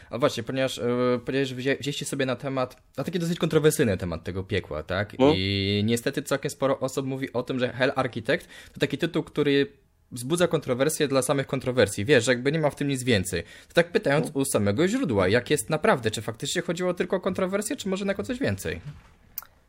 A 0.09 0.17
właśnie, 0.17 0.43
ponieważ 0.43 0.77
yy, 0.77 1.19
powiedziałeś, 1.25 1.49
że 1.49 1.55
wzięliście 1.55 2.05
sobie 2.05 2.25
na 2.25 2.35
temat, 2.35 2.81
na 2.97 3.03
taki 3.03 3.19
dosyć 3.19 3.39
kontrowersyjny 3.39 3.97
temat 3.97 4.23
tego 4.23 4.43
piekła, 4.43 4.83
tak? 4.83 5.17
Hmm? 5.17 5.35
I 5.37 5.81
niestety 5.85 6.21
całkiem 6.21 6.51
sporo 6.51 6.79
osób 6.79 7.05
mówi 7.05 7.33
o 7.33 7.43
tym, 7.43 7.59
że 7.59 7.73
Hell 7.73 7.91
Architect 7.95 8.47
to 8.73 8.79
taki 8.79 8.97
tytuł, 8.97 9.23
który 9.23 9.67
wzbudza 10.11 10.47
kontrowersje 10.47 11.07
dla 11.07 11.21
samych 11.21 11.47
kontrowersji. 11.47 12.05
Wiesz, 12.05 12.27
jakby 12.27 12.51
nie 12.51 12.59
ma 12.59 12.69
w 12.69 12.75
tym 12.75 12.87
nic 12.87 13.03
więcej. 13.03 13.43
To 13.43 13.73
tak 13.73 13.91
pytając 13.91 14.31
u 14.33 14.45
samego 14.45 14.87
źródła, 14.87 15.27
jak 15.27 15.49
jest 15.49 15.69
naprawdę, 15.69 16.11
czy 16.11 16.21
faktycznie 16.21 16.61
chodziło 16.61 16.93
tylko 16.93 17.15
o 17.15 17.19
kontrowersje, 17.19 17.75
czy 17.75 17.89
może 17.89 18.05
na 18.05 18.13
coś 18.13 18.39
więcej? 18.39 18.81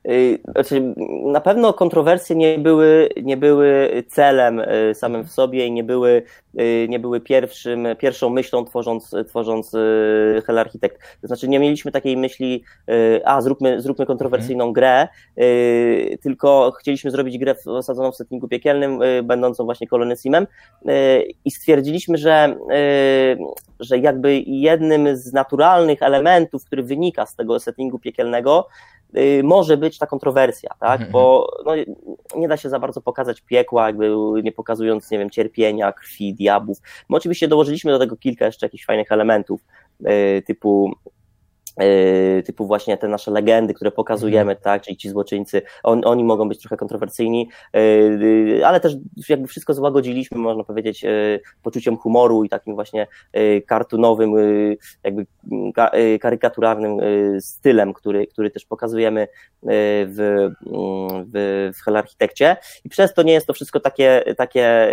Y, 0.08 0.38
znaczy, 0.52 0.94
na 1.25 1.40
pewno 1.40 1.73
kontrowersje 1.73 2.37
nie 2.37 2.58
były, 2.58 3.08
nie 3.23 3.37
były 3.37 3.90
celem 4.08 4.61
y, 4.61 4.94
samym 4.94 5.25
w 5.25 5.32
sobie 5.32 5.66
i 5.66 5.73
nie 5.73 5.84
były, 5.84 6.23
y, 6.61 6.87
nie 6.88 6.99
były 6.99 7.20
pierwszym, 7.20 7.87
pierwszą 7.99 8.30
myślą 8.30 8.64
tworząc, 8.64 9.14
tworząc 9.28 9.73
Hell 10.46 10.58
Architect. 10.58 10.99
To 11.20 11.26
znaczy 11.26 11.49
nie 11.49 11.58
mieliśmy 11.58 11.92
takiej 11.92 12.16
myśli, 12.16 12.64
a 13.25 13.40
zróbmy, 13.40 13.80
zróbmy 13.80 14.06
kontrowersyjną 14.06 14.73
grę, 14.73 15.08
tylko 16.23 16.73
chcieliśmy 16.80 17.11
zrobić 17.11 17.38
grę 17.38 17.54
osadzoną 17.66 18.12
w 18.12 18.16
settingu 18.16 18.49
piekielnym, 18.49 19.00
będącą 19.23 19.64
właśnie 19.64 19.87
Colony 19.87 20.16
Simem 20.16 20.46
i 21.44 21.50
stwierdziliśmy, 21.50 22.18
że, 22.18 22.56
że 23.80 23.99
jakby 23.99 24.42
jednym 24.46 25.16
z 25.16 25.32
naturalnych 25.32 26.02
elementów, 26.02 26.64
który 26.64 26.82
wynika 26.82 27.26
z 27.26 27.37
tego 27.37 27.61
settingu 27.61 27.99
piekielnego, 27.99 28.68
może 29.42 29.76
być 29.76 29.99
ta 29.99 30.06
kontrowersja, 30.06 30.71
tak? 30.80 31.00
Mhm. 31.00 31.12
Bo 31.12 31.52
no, 31.64 31.73
nie 32.37 32.49
da 32.49 32.56
się 32.56 32.68
za 32.68 32.78
bardzo 32.78 33.00
pokazać 33.00 33.40
piekła, 33.40 33.87
jakby 33.87 34.11
nie 34.42 34.52
pokazując, 34.52 35.11
nie 35.11 35.18
wiem, 35.18 35.30
cierpienia, 35.30 35.92
krwi, 35.92 36.35
diabłów. 36.35 36.78
My 37.09 37.16
oczywiście 37.16 37.49
dołożyliśmy 37.49 37.92
do 37.92 37.99
tego 37.99 38.16
kilka 38.16 38.47
jeszcze 38.47 38.66
jakichś 38.66 38.85
fajnych 38.85 39.12
elementów, 39.12 39.61
y, 40.00 40.42
typu 40.47 40.92
typu 42.47 42.66
właśnie 42.66 42.97
te 42.97 43.09
nasze 43.09 43.31
legendy, 43.31 43.75
które 43.75 43.90
pokazujemy, 43.90 44.52
mhm. 44.52 44.62
tak, 44.62 44.83
czyli 44.83 44.97
ci 44.97 45.09
złoczyńcy, 45.09 45.62
on, 45.83 46.00
oni 46.04 46.25
mogą 46.25 46.49
być 46.49 46.61
trochę 46.61 46.76
kontrowersyjni, 46.76 47.49
e, 47.75 47.78
e, 48.59 48.66
ale 48.66 48.81
też 48.81 48.97
jakby 49.28 49.49
wszystko 49.49 49.75
złagodziliśmy, 49.75 50.38
można 50.38 50.64
powiedzieć, 50.64 51.04
poczuciem 51.62 51.97
humoru 51.97 52.45
i 52.45 52.49
takim 52.49 52.75
właśnie 52.75 53.07
kartunowym, 53.66 54.35
jakby 55.04 55.26
karykaturalnym 56.21 56.99
stylem, 57.40 57.93
który, 57.93 58.26
który 58.26 58.50
też 58.50 58.64
pokazujemy 58.64 59.28
w, 59.62 60.50
w, 61.33 61.73
w 61.78 61.83
Hell 61.85 61.97
Architekcie 61.97 62.57
i 62.85 62.88
przez 62.88 63.14
to 63.14 63.23
nie 63.23 63.33
jest 63.33 63.47
to 63.47 63.52
wszystko 63.52 63.81
takie, 63.81 64.25
takie 64.37 64.88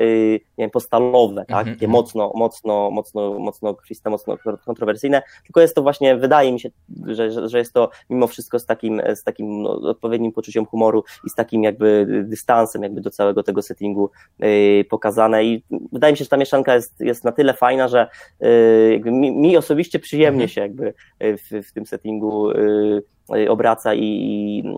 nie 0.57 0.63
wiem, 0.63 0.69
postalowe, 0.69 1.45
tak, 1.45 1.49
mhm, 1.49 1.75
takie 1.75 1.85
mhm. 1.85 1.91
mocno, 1.91 2.31
mocno, 2.35 2.91
mocno, 2.91 3.39
mocno 3.39 3.73
krwiste, 3.73 4.09
mocno 4.09 4.37
kontrowersyjne, 4.65 5.21
tylko 5.43 5.61
jest 5.61 5.75
to 5.75 5.81
właśnie, 5.81 6.17
wydaje 6.17 6.51
mi 6.51 6.59
się 6.59 6.70
że, 7.05 7.49
że 7.49 7.57
jest 7.57 7.73
to 7.73 7.89
mimo 8.09 8.27
wszystko 8.27 8.59
z 8.59 8.65
takim, 8.65 9.01
z 9.15 9.23
takim 9.23 9.61
no, 9.61 9.71
odpowiednim 9.71 10.31
poczuciem 10.31 10.65
humoru 10.65 11.03
i 11.27 11.29
z 11.29 11.35
takim 11.35 11.63
jakby 11.63 12.05
dystansem 12.27 12.83
jakby 12.83 13.01
do 13.01 13.09
całego 13.09 13.43
tego 13.43 13.61
settingu 13.61 14.09
yy, 14.39 14.85
pokazane 14.89 15.45
i 15.45 15.63
wydaje 15.91 16.13
mi 16.13 16.17
się, 16.17 16.23
że 16.23 16.29
ta 16.29 16.37
mieszanka 16.37 16.75
jest, 16.75 16.99
jest 16.99 17.23
na 17.23 17.31
tyle 17.31 17.53
fajna, 17.53 17.87
że 17.87 18.07
yy, 18.39 19.11
mi, 19.11 19.31
mi, 19.31 19.57
osobiście 19.57 19.99
przyjemnie 19.99 20.43
mhm. 20.43 20.49
się 20.49 20.61
jakby 20.61 20.93
w, 21.19 21.67
w 21.67 21.73
tym 21.73 21.85
settingu 21.85 22.51
yy, 22.51 23.03
obraca 23.49 23.93
i, 23.93 24.03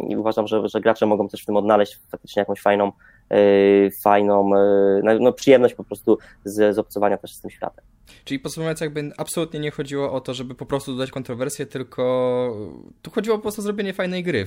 i, 0.09 0.17
uważam, 0.17 0.47
że, 0.47 0.69
że 0.69 0.81
gracze 0.81 1.05
mogą 1.05 1.27
też 1.27 1.43
w 1.43 1.45
tym 1.45 1.57
odnaleźć 1.57 1.99
faktycznie 2.11 2.39
jakąś 2.39 2.61
fajną, 2.61 2.91
fajną 4.03 4.49
no, 5.19 5.33
przyjemność 5.33 5.75
po 5.75 5.83
prostu 5.83 6.17
z, 6.43 6.75
z 6.75 6.79
obcowania 6.79 7.17
też 7.17 7.33
z 7.33 7.41
tym 7.41 7.51
światem. 7.51 7.85
Czyli 8.25 8.39
podsumowując, 8.39 8.81
jakby 8.81 9.11
absolutnie 9.17 9.59
nie 9.59 9.71
chodziło 9.71 10.11
o 10.11 10.21
to, 10.21 10.33
żeby 10.33 10.55
po 10.55 10.65
prostu 10.65 10.91
dodać 10.93 11.11
kontrowersję, 11.11 11.65
tylko 11.65 12.57
tu 13.01 13.11
chodziło 13.11 13.37
po 13.37 13.41
prostu 13.41 13.61
o 13.61 13.63
zrobienie 13.63 13.93
fajnej 13.93 14.23
gry, 14.23 14.45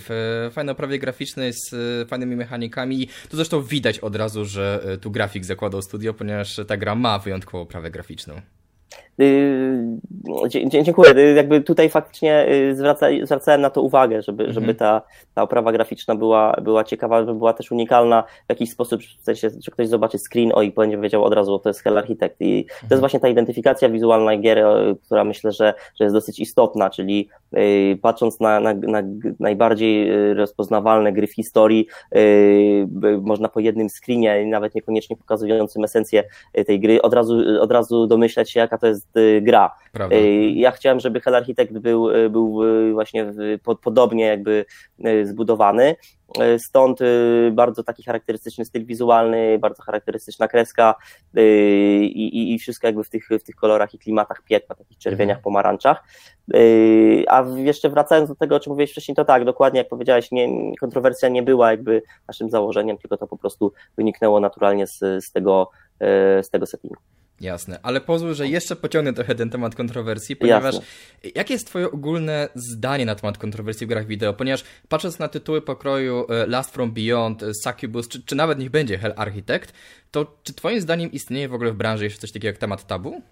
fajnej 0.51 0.73
oprawie 0.73 0.99
graficznej 0.99 1.53
z 1.53 1.75
e, 2.03 2.07
fajnymi 2.07 2.37
mechanikami. 2.37 3.09
Tu 3.29 3.37
zresztą 3.37 3.63
widać 3.63 3.99
od 3.99 4.17
razu, 4.17 4.45
że 4.45 4.83
e, 4.85 4.99
tu 4.99 5.11
grafik 5.11 5.45
zakładał 5.45 5.83
studio, 5.83 6.15
ponieważ 6.15 6.61
ta 6.69 6.77
gra 6.77 6.95
ma 6.95 7.19
wyjątkową 7.19 7.61
oprawę 7.61 7.91
graficzną. 7.91 8.41
Y, 9.21 9.99
dziękuję. 10.69 11.17
Y, 11.17 11.35
jakby 11.35 11.61
tutaj 11.61 11.89
faktycznie 11.89 12.47
y, 12.49 12.77
zwraca, 12.77 13.07
zwracałem 13.23 13.61
na 13.61 13.71
to 13.71 13.83
uwagę, 13.83 14.23
żeby, 14.23 14.45
mhm. 14.45 14.55
żeby 14.55 14.75
ta, 14.75 15.03
ta 15.35 15.43
oprawa 15.43 15.73
graficzna 15.73 16.15
była, 16.15 16.57
była 16.63 16.85
ciekawa, 16.85 17.21
żeby 17.21 17.35
była 17.35 17.53
też 17.53 17.73
unikalna 17.73 18.25
w 18.47 18.49
jakiś 18.49 18.71
sposób, 18.71 19.03
w 19.03 19.25
sensie, 19.25 19.51
że 19.51 19.71
ktoś 19.71 19.89
zobaczy 19.89 20.19
screen 20.19 20.53
o 20.55 20.63
i 20.63 20.73
będzie 20.73 20.99
wiedział 20.99 21.25
od 21.25 21.35
razu, 21.35 21.53
że 21.53 21.63
to 21.63 21.69
jest 21.69 21.81
Hell 21.81 21.99
Architect. 21.99 22.37
I 22.41 22.65
to 22.65 22.73
jest 22.73 22.83
mhm. 22.83 23.01
właśnie 23.01 23.21
ta 23.21 23.29
identyfikacja 23.29 23.89
wizualna 23.89 24.37
gier, 24.37 24.65
która 25.07 25.25
myślę, 25.25 25.53
że, 25.53 25.75
że 25.99 26.05
jest 26.05 26.15
dosyć 26.15 26.41
istotna, 26.41 26.91
czyli 26.91 27.29
patrząc 28.03 28.41
na, 28.41 28.61
na, 28.61 28.75
na 28.75 29.03
najbardziej 29.41 30.11
rozpoznawalne 30.35 31.13
gry 31.13 31.27
w 31.27 31.35
historii, 31.35 31.87
można 33.23 33.49
po 33.49 33.61
jednym 33.61 33.89
screenie, 33.89 34.47
nawet 34.47 34.75
niekoniecznie 34.75 35.17
pokazującym 35.17 35.85
esencję 35.85 36.25
tej 36.67 36.81
gry, 36.81 37.03
od 37.03 37.15
razu, 37.15 37.39
od 37.61 37.73
razu 37.73 38.07
domyślać 38.07 38.51
się, 38.51 38.61
jaka 38.61 38.79
to 38.79 38.87
jest 38.87 39.06
Y, 39.17 39.41
gra. 39.43 39.71
Prawda. 39.93 40.17
Y, 40.17 40.51
ja 40.51 40.71
chciałem, 40.71 41.01
żeby 41.01 41.21
Hell 41.21 41.35
Architect 41.35 41.73
był, 41.73 42.11
y, 42.11 42.31
był 42.31 42.61
właśnie 42.93 43.33
podobnie 43.85 44.25
jakby 44.25 44.65
zbudowany. 45.25 45.97
Stąd 46.59 46.99
bardzo 47.53 47.83
taki 47.83 48.03
charakterystyczny 48.03 48.65
styl 48.65 48.85
wizualny, 48.85 49.59
bardzo 49.59 49.83
charakterystyczna 49.83 50.49
kreska 50.49 50.95
i, 51.35 52.55
i 52.55 52.59
wszystko 52.59 52.87
jakby 52.87 53.05
w 53.05 53.11
tych, 53.11 53.29
w 53.29 53.43
tych 53.43 53.55
kolorach 53.55 53.95
i 53.95 53.99
klimatach 53.99 54.43
piekła, 54.43 54.77
takich 54.77 54.99
czerwieniach, 54.99 55.37
mhm. 55.37 55.43
pomarańczach. 55.43 56.05
A 57.29 57.45
jeszcze 57.57 57.91
wracając 57.91 58.29
do 58.29 58.35
tego, 58.35 58.57
o 58.57 58.61
czym 58.61 58.71
mówiłeś 58.71 58.91
wcześniej, 58.91 59.15
to 59.15 59.25
tak, 59.25 59.45
dokładnie 59.45 59.79
jak 59.79 59.89
powiedziałeś, 59.89 60.31
nie, 60.31 60.77
kontrowersja 60.81 61.29
nie 61.29 61.43
była 61.43 61.71
jakby 61.71 62.03
naszym 62.29 62.51
założeniem, 62.51 62.99
tylko 62.99 63.17
to 63.17 63.27
po 63.27 63.37
prostu 63.37 63.73
wyniknęło 63.97 64.41
naturalnie 64.41 64.87
z, 64.87 64.99
z, 64.99 65.33
tego, 65.33 65.71
z 66.43 66.51
tego 66.51 66.67
settingu. 66.67 67.01
Jasne, 67.41 67.81
ale 67.83 68.01
pozwól, 68.01 68.35
że 68.35 68.49
jeszcze 68.49 68.77
pociągnę 68.77 69.13
trochę 69.13 69.35
ten 69.35 69.51
temat 69.51 69.75
kontrowersji, 69.75 70.37
ponieważ 70.37 70.75
Jasne. 70.75 71.31
jakie 71.35 71.55
jest 71.55 71.67
twoje 71.67 71.91
ogólne 71.91 72.49
zdanie 72.55 73.07
na 73.07 73.15
temat 73.15 73.39
kontrowersji 73.39 73.87
w 73.87 73.89
grach 73.89 74.07
wideo? 74.07 74.33
Ponieważ 74.33 74.65
patrząc 74.89 75.19
na 75.19 75.29
tytuły 75.29 75.63
pokroju 75.63 76.27
e, 76.29 76.47
Last 76.47 76.75
From 76.75 76.93
Beyond, 76.93 77.43
e, 77.43 77.55
Succubus, 77.55 78.09
czy, 78.09 78.23
czy 78.23 78.35
nawet 78.35 78.59
niech 78.59 78.71
będzie 78.71 78.99
Hell 78.99 79.13
Architect, 79.17 79.73
to 80.11 80.37
czy 80.43 80.55
twoim 80.55 80.81
zdaniem 80.81 81.13
istnieje 81.13 81.49
w 81.49 81.55
ogóle 81.55 81.73
w 81.73 81.77
branży 81.77 82.05
jeszcze 82.05 82.21
coś 82.21 82.33
takiego 82.33 82.47
jak 82.47 82.59
temat 82.59 82.87
tabu? 82.87 83.23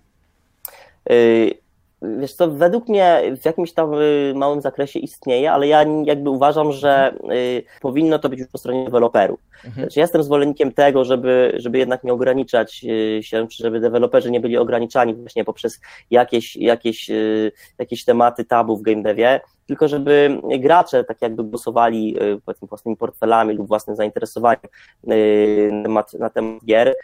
Y 1.10 1.63
Wiesz 2.02 2.32
co, 2.32 2.50
według 2.50 2.88
mnie 2.88 3.22
w 3.42 3.44
jakimś 3.44 3.72
tam 3.72 3.94
y, 3.94 4.32
małym 4.36 4.60
zakresie 4.60 4.98
istnieje, 4.98 5.52
ale 5.52 5.66
ja 5.68 5.84
jakby 6.04 6.30
uważam, 6.30 6.72
że 6.72 7.14
y, 7.32 7.62
powinno 7.80 8.18
to 8.18 8.28
być 8.28 8.40
już 8.40 8.48
po 8.48 8.58
stronie 8.58 8.84
deweloperów. 8.84 9.40
Mhm. 9.56 9.74
Znaczy, 9.74 10.00
ja 10.00 10.02
jestem 10.02 10.22
zwolennikiem 10.22 10.72
tego, 10.72 11.04
żeby, 11.04 11.52
żeby 11.56 11.78
jednak 11.78 12.04
nie 12.04 12.12
ograniczać 12.12 12.84
y, 12.84 13.22
się, 13.22 13.48
czy 13.48 13.62
żeby 13.62 13.80
deweloperzy 13.80 14.30
nie 14.30 14.40
byli 14.40 14.56
ograniczani 14.56 15.14
właśnie 15.14 15.44
poprzez 15.44 15.80
jakieś, 16.10 16.56
jakieś, 16.56 17.10
jakieś 17.78 18.04
tematy 18.04 18.44
tabu 18.44 18.76
w 18.76 18.82
game 18.82 19.02
devie, 19.02 19.40
tylko 19.66 19.88
żeby 19.88 20.40
gracze 20.58 21.04
tak 21.04 21.22
jakby 21.22 21.44
głosowali 21.44 22.16
powiedzmy 22.44 22.68
własnymi 22.68 22.96
portfelami 22.96 23.54
lub 23.54 23.68
własnym 23.68 23.96
zainteresowaniem 23.96 24.60
na 25.04 25.82
temat, 25.82 26.12
na 26.12 26.30
temat 26.30 26.64
gier, 26.64 26.94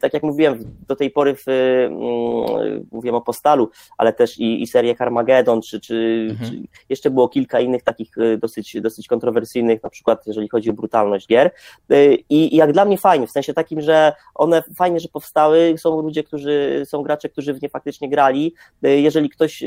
tak 0.00 0.14
jak 0.14 0.22
mówiłem, 0.22 0.64
do 0.88 0.96
tej 0.96 1.10
pory 1.10 1.34
w, 1.34 1.48
mm, 1.48 2.86
mówiłem 2.92 3.14
o 3.14 3.20
Postalu, 3.20 3.70
ale 3.98 4.12
też 4.12 4.38
i, 4.38 4.62
i 4.62 4.66
serię 4.66 4.96
Carmageddon, 4.96 5.62
czy, 5.62 5.80
czy, 5.80 6.26
mhm. 6.30 6.50
czy, 6.50 6.68
jeszcze 6.88 7.10
było 7.10 7.28
kilka 7.28 7.60
innych 7.60 7.82
takich 7.82 8.18
y, 8.18 8.38
dosyć, 8.38 8.80
dosyć 8.80 9.08
kontrowersyjnych, 9.08 9.82
na 9.82 9.90
przykład 9.90 10.26
jeżeli 10.26 10.48
chodzi 10.48 10.70
o 10.70 10.72
brutalność 10.72 11.28
gier. 11.28 11.50
Yy, 11.88 12.18
I, 12.28 12.54
I 12.54 12.56
jak 12.56 12.72
dla 12.72 12.84
mnie 12.84 12.98
fajnie, 12.98 13.26
w 13.26 13.30
sensie 13.30 13.54
takim, 13.54 13.80
że 13.80 14.12
one 14.34 14.62
fajnie, 14.76 15.00
że 15.00 15.08
powstały, 15.08 15.74
są 15.78 16.02
ludzie, 16.02 16.24
którzy, 16.24 16.82
są 16.84 17.02
gracze, 17.02 17.28
którzy 17.28 17.54
w 17.54 17.62
nie 17.62 17.68
faktycznie 17.68 18.08
grali. 18.08 18.54
Yy, 18.82 19.00
jeżeli 19.00 19.30
ktoś 19.30 19.64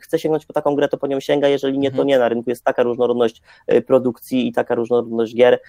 chce 0.00 0.18
sięgnąć 0.18 0.46
po 0.46 0.52
taką 0.52 0.74
grę, 0.74 0.88
to 0.88 0.96
po 0.96 1.06
nią 1.06 1.20
sięga, 1.20 1.48
jeżeli 1.48 1.78
nie, 1.78 1.88
to 1.88 1.92
mhm. 1.92 2.08
nie. 2.08 2.18
Na 2.18 2.28
rynku 2.28 2.50
jest 2.50 2.64
taka 2.64 2.82
różnorodność 2.82 3.42
produkcji 3.86 4.48
i 4.48 4.52
taka 4.52 4.74
różnorodność 4.74 5.34
gier, 5.34 5.60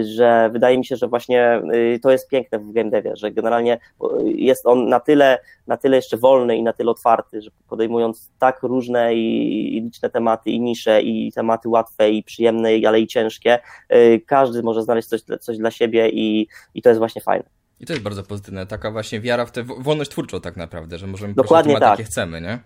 że 0.00 0.50
wydaje 0.52 0.78
mi 0.78 0.84
się, 0.84 0.96
że 0.96 1.08
właśnie 1.08 1.62
to 2.02 2.10
jest 2.10 2.28
piękne 2.28 2.58
w 2.68 2.72
game 2.72 2.90
devie, 2.90 3.16
że 3.16 3.30
generalnie 3.30 3.78
jest 4.24 4.66
on 4.66 4.88
na 4.88 5.00
tyle, 5.00 5.38
na 5.66 5.76
tyle 5.76 5.96
jeszcze 5.96 6.16
wolny 6.16 6.56
i 6.56 6.62
na 6.62 6.72
tyle 6.72 6.90
otwarty, 6.90 7.42
że 7.42 7.50
podejmując 7.68 8.30
tak 8.38 8.62
różne 8.62 9.14
i 9.14 9.80
liczne 9.84 10.10
tematy 10.10 10.50
i 10.50 10.60
nisze 10.60 11.02
i 11.02 11.32
tematy 11.32 11.68
łatwe 11.68 12.10
i 12.10 12.22
przyjemne, 12.22 12.68
ale 12.86 13.00
i 13.00 13.06
ciężkie, 13.06 13.58
y, 13.92 14.20
każdy 14.26 14.62
może 14.62 14.82
znaleźć 14.82 15.08
coś, 15.08 15.20
coś 15.40 15.58
dla 15.58 15.70
siebie 15.70 16.08
i, 16.08 16.48
i 16.74 16.82
to 16.82 16.88
jest 16.88 16.98
właśnie 16.98 17.22
fajne. 17.22 17.44
I 17.80 17.86
to 17.86 17.92
jest 17.92 18.02
bardzo 18.02 18.22
pozytywne, 18.22 18.66
taka 18.66 18.90
właśnie 18.90 19.20
wiara 19.20 19.46
w 19.46 19.52
tę 19.52 19.64
wolność 19.64 20.10
twórczą 20.10 20.40
tak 20.40 20.56
naprawdę, 20.56 20.98
że 20.98 21.06
możemy 21.06 21.34
Dokładnie 21.34 21.78
tak. 21.80 21.90
jakie 21.90 22.04
chcemy, 22.04 22.40
nie? 22.40 22.58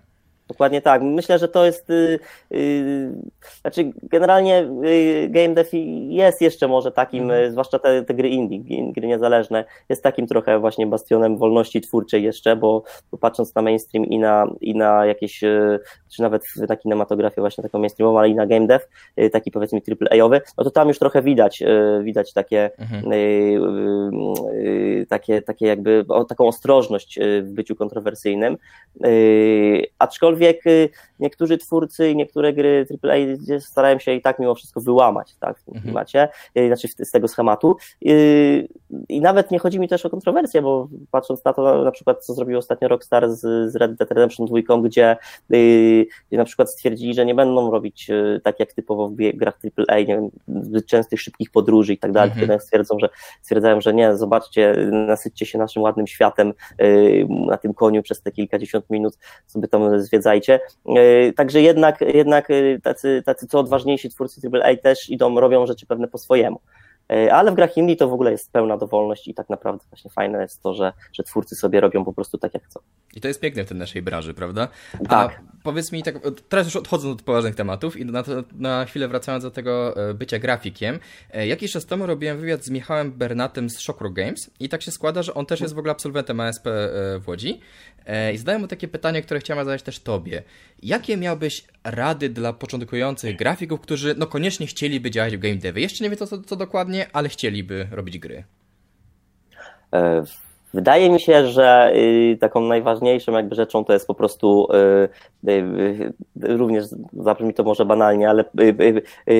Dokładnie 0.52 0.80
tak. 0.80 1.02
Myślę, 1.02 1.38
że 1.38 1.48
to 1.48 1.66
jest. 1.66 1.88
Yy, 1.88 2.18
yy, 2.50 3.12
znaczy, 3.60 3.92
generalnie 4.02 4.68
yy, 4.82 5.28
game 5.28 5.54
dev 5.54 5.70
jest 6.08 6.40
jeszcze 6.40 6.68
może 6.68 6.92
takim, 6.92 7.30
mm. 7.30 7.52
zwłaszcza 7.52 7.78
te, 7.78 8.02
te, 8.02 8.14
gry 8.14 8.28
indie, 8.28 8.92
gry 8.92 9.08
niezależne, 9.08 9.64
jest 9.88 10.02
takim 10.02 10.26
trochę 10.26 10.58
właśnie 10.58 10.86
bastionem 10.86 11.38
wolności 11.38 11.80
twórczej 11.80 12.22
jeszcze, 12.22 12.56
bo, 12.56 12.82
bo 13.10 13.18
patrząc 13.18 13.54
na 13.54 13.62
mainstream 13.62 14.06
i 14.06 14.18
na, 14.18 14.46
i 14.60 14.74
na 14.74 15.06
jakieś, 15.06 15.44
y, 15.44 15.80
czy 16.08 16.22
nawet 16.22 16.44
na 16.68 16.76
kinematografię 16.76 17.40
właśnie 17.40 17.62
taką 17.62 17.78
mainstreamową, 17.78 18.18
ale 18.18 18.28
i 18.28 18.34
na 18.34 18.46
game 18.46 18.66
dev, 18.66 18.84
y, 19.20 19.30
taki 19.30 19.50
powiedzmy 19.50 19.80
triple 19.80 20.08
A-owy, 20.10 20.40
no 20.58 20.64
to 20.64 20.70
tam 20.70 20.88
już 20.88 20.98
trochę 20.98 21.22
widać, 21.22 21.62
y, 21.62 22.02
widać 22.02 22.32
takie, 22.32 22.70
mm. 22.78 23.02
takie, 25.08 25.42
takie 25.42 25.66
jakby, 25.66 26.04
o, 26.08 26.24
taką 26.24 26.48
ostrożność 26.48 27.18
w 27.42 27.50
byciu 27.50 27.76
kontrowersyjnym. 27.76 28.56
Aczkolwiek 29.98 30.41
aczkolwiek 30.42 30.66
y, 30.66 30.88
niektórzy 31.20 31.58
twórcy 31.58 32.10
i 32.10 32.16
niektóre 32.16 32.52
gry 32.52 32.86
AAA 33.02 33.60
starają 33.60 33.98
się 33.98 34.12
i 34.12 34.22
tak 34.22 34.38
mimo 34.38 34.54
wszystko 34.54 34.80
wyłamać 34.80 35.34
tak, 35.40 35.58
w 35.58 35.64
tym 35.64 35.74
mhm. 35.74 35.82
klimacie, 35.82 36.28
mhm. 36.54 36.76
znaczy 36.76 37.04
z 37.04 37.10
tego 37.10 37.28
schematu. 37.28 37.76
Y, 38.06 38.68
I 39.08 39.20
nawet 39.20 39.50
nie 39.50 39.58
chodzi 39.58 39.80
mi 39.80 39.88
też 39.88 40.06
o 40.06 40.10
kontrowersję, 40.10 40.62
bo 40.62 40.88
patrząc 41.10 41.44
na 41.44 41.52
to 41.52 41.84
na 41.84 41.90
przykład, 41.90 42.24
co 42.24 42.34
zrobił 42.34 42.58
ostatnio 42.58 42.88
Rockstar 42.88 43.30
z, 43.30 43.72
z 43.72 43.76
Red 43.76 43.94
Dead 43.94 44.10
Redemption 44.10 44.46
2, 44.46 44.78
gdzie, 44.82 45.16
gdzie 45.48 46.38
na 46.38 46.44
przykład 46.44 46.70
stwierdzili, 46.70 47.14
że 47.14 47.26
nie 47.26 47.34
będą 47.34 47.70
robić 47.70 48.10
tak 48.42 48.60
jak 48.60 48.72
typowo 48.72 49.08
w 49.08 49.16
grach 49.34 49.58
AAA, 49.88 49.98
nie 49.98 50.06
wiem, 50.06 50.30
częstych, 50.86 51.20
szybkich 51.20 51.50
podróży 51.50 51.92
i 51.92 51.98
tak 51.98 52.12
dalej. 52.12 52.32
Mhm. 52.40 52.60
Stwierdzą, 52.60 52.98
że, 52.98 53.08
stwierdzają, 53.42 53.80
że 53.80 53.94
nie, 53.94 54.16
zobaczcie, 54.16 54.76
nasyćcie 54.90 55.46
się 55.46 55.58
naszym 55.58 55.82
ładnym 55.82 56.06
światem 56.06 56.52
na 57.28 57.56
tym 57.56 57.74
koniu 57.74 58.02
przez 58.02 58.22
te 58.22 58.32
kilkadziesiąt 58.32 58.90
minut, 58.90 59.18
sobie 59.46 59.68
tam 59.68 60.00
zwiedzają 60.00 60.21
pamiętajcie. 60.22 60.60
E, 60.86 61.32
także 61.32 61.62
jednak, 61.62 62.00
jednak 62.00 62.50
e, 62.50 62.80
tacy, 62.82 63.22
tacy 63.26 63.46
co 63.46 63.58
odważniejsi 63.58 64.10
twórcy 64.10 64.40
AAA 64.52 64.76
też 64.76 65.10
idą, 65.10 65.40
robią 65.40 65.66
rzeczy 65.66 65.86
pewne 65.86 66.08
po 66.08 66.18
swojemu. 66.18 66.60
E, 67.12 67.34
ale 67.34 67.52
w 67.52 67.54
grach 67.54 67.76
indie 67.76 67.96
to 67.96 68.08
w 68.08 68.12
ogóle 68.12 68.32
jest 68.32 68.52
pełna 68.52 68.76
dowolność 68.76 69.28
i 69.28 69.34
tak 69.34 69.50
naprawdę 69.50 69.84
właśnie 69.90 70.10
fajne 70.10 70.42
jest 70.42 70.62
to, 70.62 70.74
że, 70.74 70.92
że 71.12 71.22
twórcy 71.22 71.56
sobie 71.56 71.80
robią 71.80 72.04
po 72.04 72.12
prostu 72.12 72.38
tak 72.38 72.54
jak 72.54 72.64
chcą. 72.64 72.80
I 73.14 73.20
to 73.20 73.28
jest 73.28 73.40
piękne 73.40 73.64
w 73.64 73.68
tej 73.68 73.78
naszej 73.78 74.02
branży, 74.02 74.34
prawda? 74.34 74.68
Tak. 75.08 75.40
Powiedz 75.62 75.92
mi 75.92 76.02
tak, 76.02 76.14
teraz 76.48 76.66
już 76.66 76.76
odchodząc 76.76 77.20
od 77.20 77.22
poważnych 77.22 77.54
tematów 77.54 77.96
i 77.96 78.04
na, 78.04 78.24
na 78.52 78.84
chwilę 78.84 79.08
wracając 79.08 79.44
do 79.44 79.50
tego 79.50 79.94
bycia 80.14 80.38
grafikiem, 80.38 80.98
jakiś 81.46 81.72
czas 81.72 81.86
temu 81.86 82.06
robiłem 82.06 82.38
wywiad 82.38 82.64
z 82.64 82.70
Michałem 82.70 83.12
Bernatem 83.12 83.70
z 83.70 83.78
Shockrock 83.78 84.14
Games 84.14 84.50
i 84.60 84.68
tak 84.68 84.82
się 84.82 84.90
składa, 84.90 85.22
że 85.22 85.34
on 85.34 85.46
też 85.46 85.60
jest 85.60 85.74
w 85.74 85.78
ogóle 85.78 85.92
absolwentem 85.92 86.40
ASP 86.40 86.64
w 87.20 87.28
Łodzi 87.28 87.60
E, 88.06 88.32
I 88.32 88.38
zadaję 88.38 88.58
mu 88.58 88.68
takie 88.68 88.88
pytanie, 88.88 89.22
które 89.22 89.40
chciałem 89.40 89.64
zadać 89.64 89.82
też 89.82 90.00
Tobie. 90.00 90.42
Jakie 90.82 91.16
miałbyś 91.16 91.64
rady 91.84 92.28
dla 92.28 92.52
początkujących 92.52 93.36
grafików, 93.36 93.80
którzy 93.80 94.14
no 94.18 94.26
koniecznie 94.26 94.66
chcieliby 94.66 95.10
działać 95.10 95.36
w 95.36 95.40
game 95.40 95.56
devie? 95.56 95.82
Jeszcze 95.82 96.04
nie 96.04 96.10
wiem 96.10 96.18
co, 96.18 96.42
co 96.42 96.56
dokładnie, 96.56 97.06
ale 97.12 97.28
chcieliby 97.28 97.88
robić 97.90 98.18
gry. 98.18 98.44
E, 99.92 100.24
Wydaje 100.74 101.10
mi 101.10 101.20
się, 101.20 101.46
że 101.46 101.92
y, 101.96 102.38
taką 102.40 102.60
najważniejszą 102.60 103.32
jakby 103.32 103.54
rzeczą 103.54 103.84
to 103.84 103.92
jest 103.92 104.06
po 104.06 104.14
prostu 104.14 104.68
y, 105.44 105.50
y, 105.50 106.12
również 106.40 106.84
zabrzmi 107.12 107.54
to 107.54 107.64
może 107.64 107.84
banalnie, 107.84 108.30
ale 108.30 108.44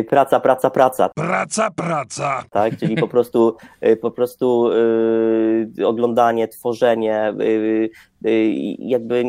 praca, 0.08 0.40
praca, 0.40 0.70
praca. 0.70 1.08
Praca, 1.08 1.70
praca. 1.70 2.44
Tak, 2.50 2.76
czyli 2.76 2.96
po 2.96 3.08
prostu 3.08 3.56
po 4.00 4.10
prostu 4.10 4.70
oglądanie, 5.84 6.48
tworzenie, 6.48 7.34
jakby 8.78 9.24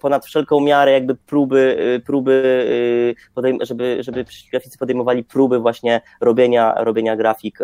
ponad 0.00 0.26
wszelką 0.26 0.60
miarę 0.60 0.92
jakby 0.92 1.14
próby, 1.14 1.76
próby 2.06 2.68
żeby, 3.60 3.96
żeby 4.00 4.24
graficy 4.50 4.78
podejmowali 4.78 5.24
próby 5.24 5.58
właśnie 5.58 6.00
robienia, 6.20 6.74
robienia 6.76 7.16
grafik 7.16 7.58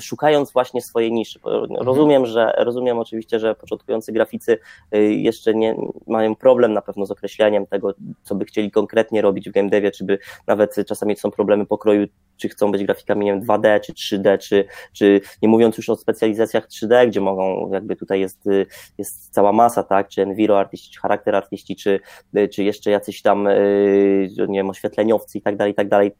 szukając 0.00 0.52
właśnie 0.52 0.82
swojej 0.82 1.12
niszy. 1.12 1.40
Mhm. 1.44 1.86
Rozumiem, 1.86 2.26
że 2.26 2.52
rozumiem 2.58 2.98
oczywiście, 2.98 3.38
że 3.38 3.54
początkujący 3.54 4.12
graficy 4.12 4.58
y, 4.94 5.12
jeszcze 5.14 5.54
nie 5.54 5.76
mają 6.06 6.36
problem 6.36 6.72
na 6.72 6.82
pewno 6.82 7.06
z 7.06 7.10
określeniem 7.10 7.66
tego, 7.66 7.94
co 8.22 8.34
by 8.34 8.44
chcieli 8.44 8.70
konkretnie 8.70 9.22
robić 9.22 9.48
w 9.50 9.52
game 9.52 9.68
devie, 9.68 9.90
czy 9.90 10.04
by 10.04 10.18
nawet 10.46 10.74
czasami 10.86 11.16
są 11.16 11.30
problemy 11.30 11.66
pokroju, 11.66 12.06
czy 12.36 12.48
chcą 12.48 12.72
być 12.72 12.84
grafikami 12.84 13.24
nie 13.24 13.32
wiem, 13.32 13.42
2D, 13.42 13.80
czy 13.80 13.92
3D, 13.92 14.38
czy, 14.38 14.64
czy 14.92 15.20
nie 15.42 15.48
mówiąc 15.48 15.76
już 15.76 15.88
o 15.88 15.96
specjalizacjach 15.96 16.68
3D, 16.68 17.08
gdzie 17.08 17.20
mogą, 17.20 17.70
jakby 17.72 17.96
tutaj 17.96 18.20
jest, 18.20 18.46
y, 18.46 18.66
jest 18.98 19.34
cała 19.34 19.52
masa, 19.52 19.82
tak, 19.82 20.08
czy 20.08 20.22
enviro 20.22 20.58
artyści, 20.58 20.90
czy 20.90 21.00
charakter 21.00 21.36
artyści, 21.36 21.76
czy, 21.76 22.00
y, 22.36 22.48
czy 22.48 22.64
jeszcze 22.64 22.90
jacyś 22.90 23.22
tam, 23.22 23.48
nie 24.48 24.58
wiem, 24.58 24.70
oświetleniowcy 24.70 25.38
i 25.38 25.42
tak 25.42 25.56
dalej, 25.56 25.72
i 25.72 25.76
tak 25.76 25.88
dalej 25.88 26.12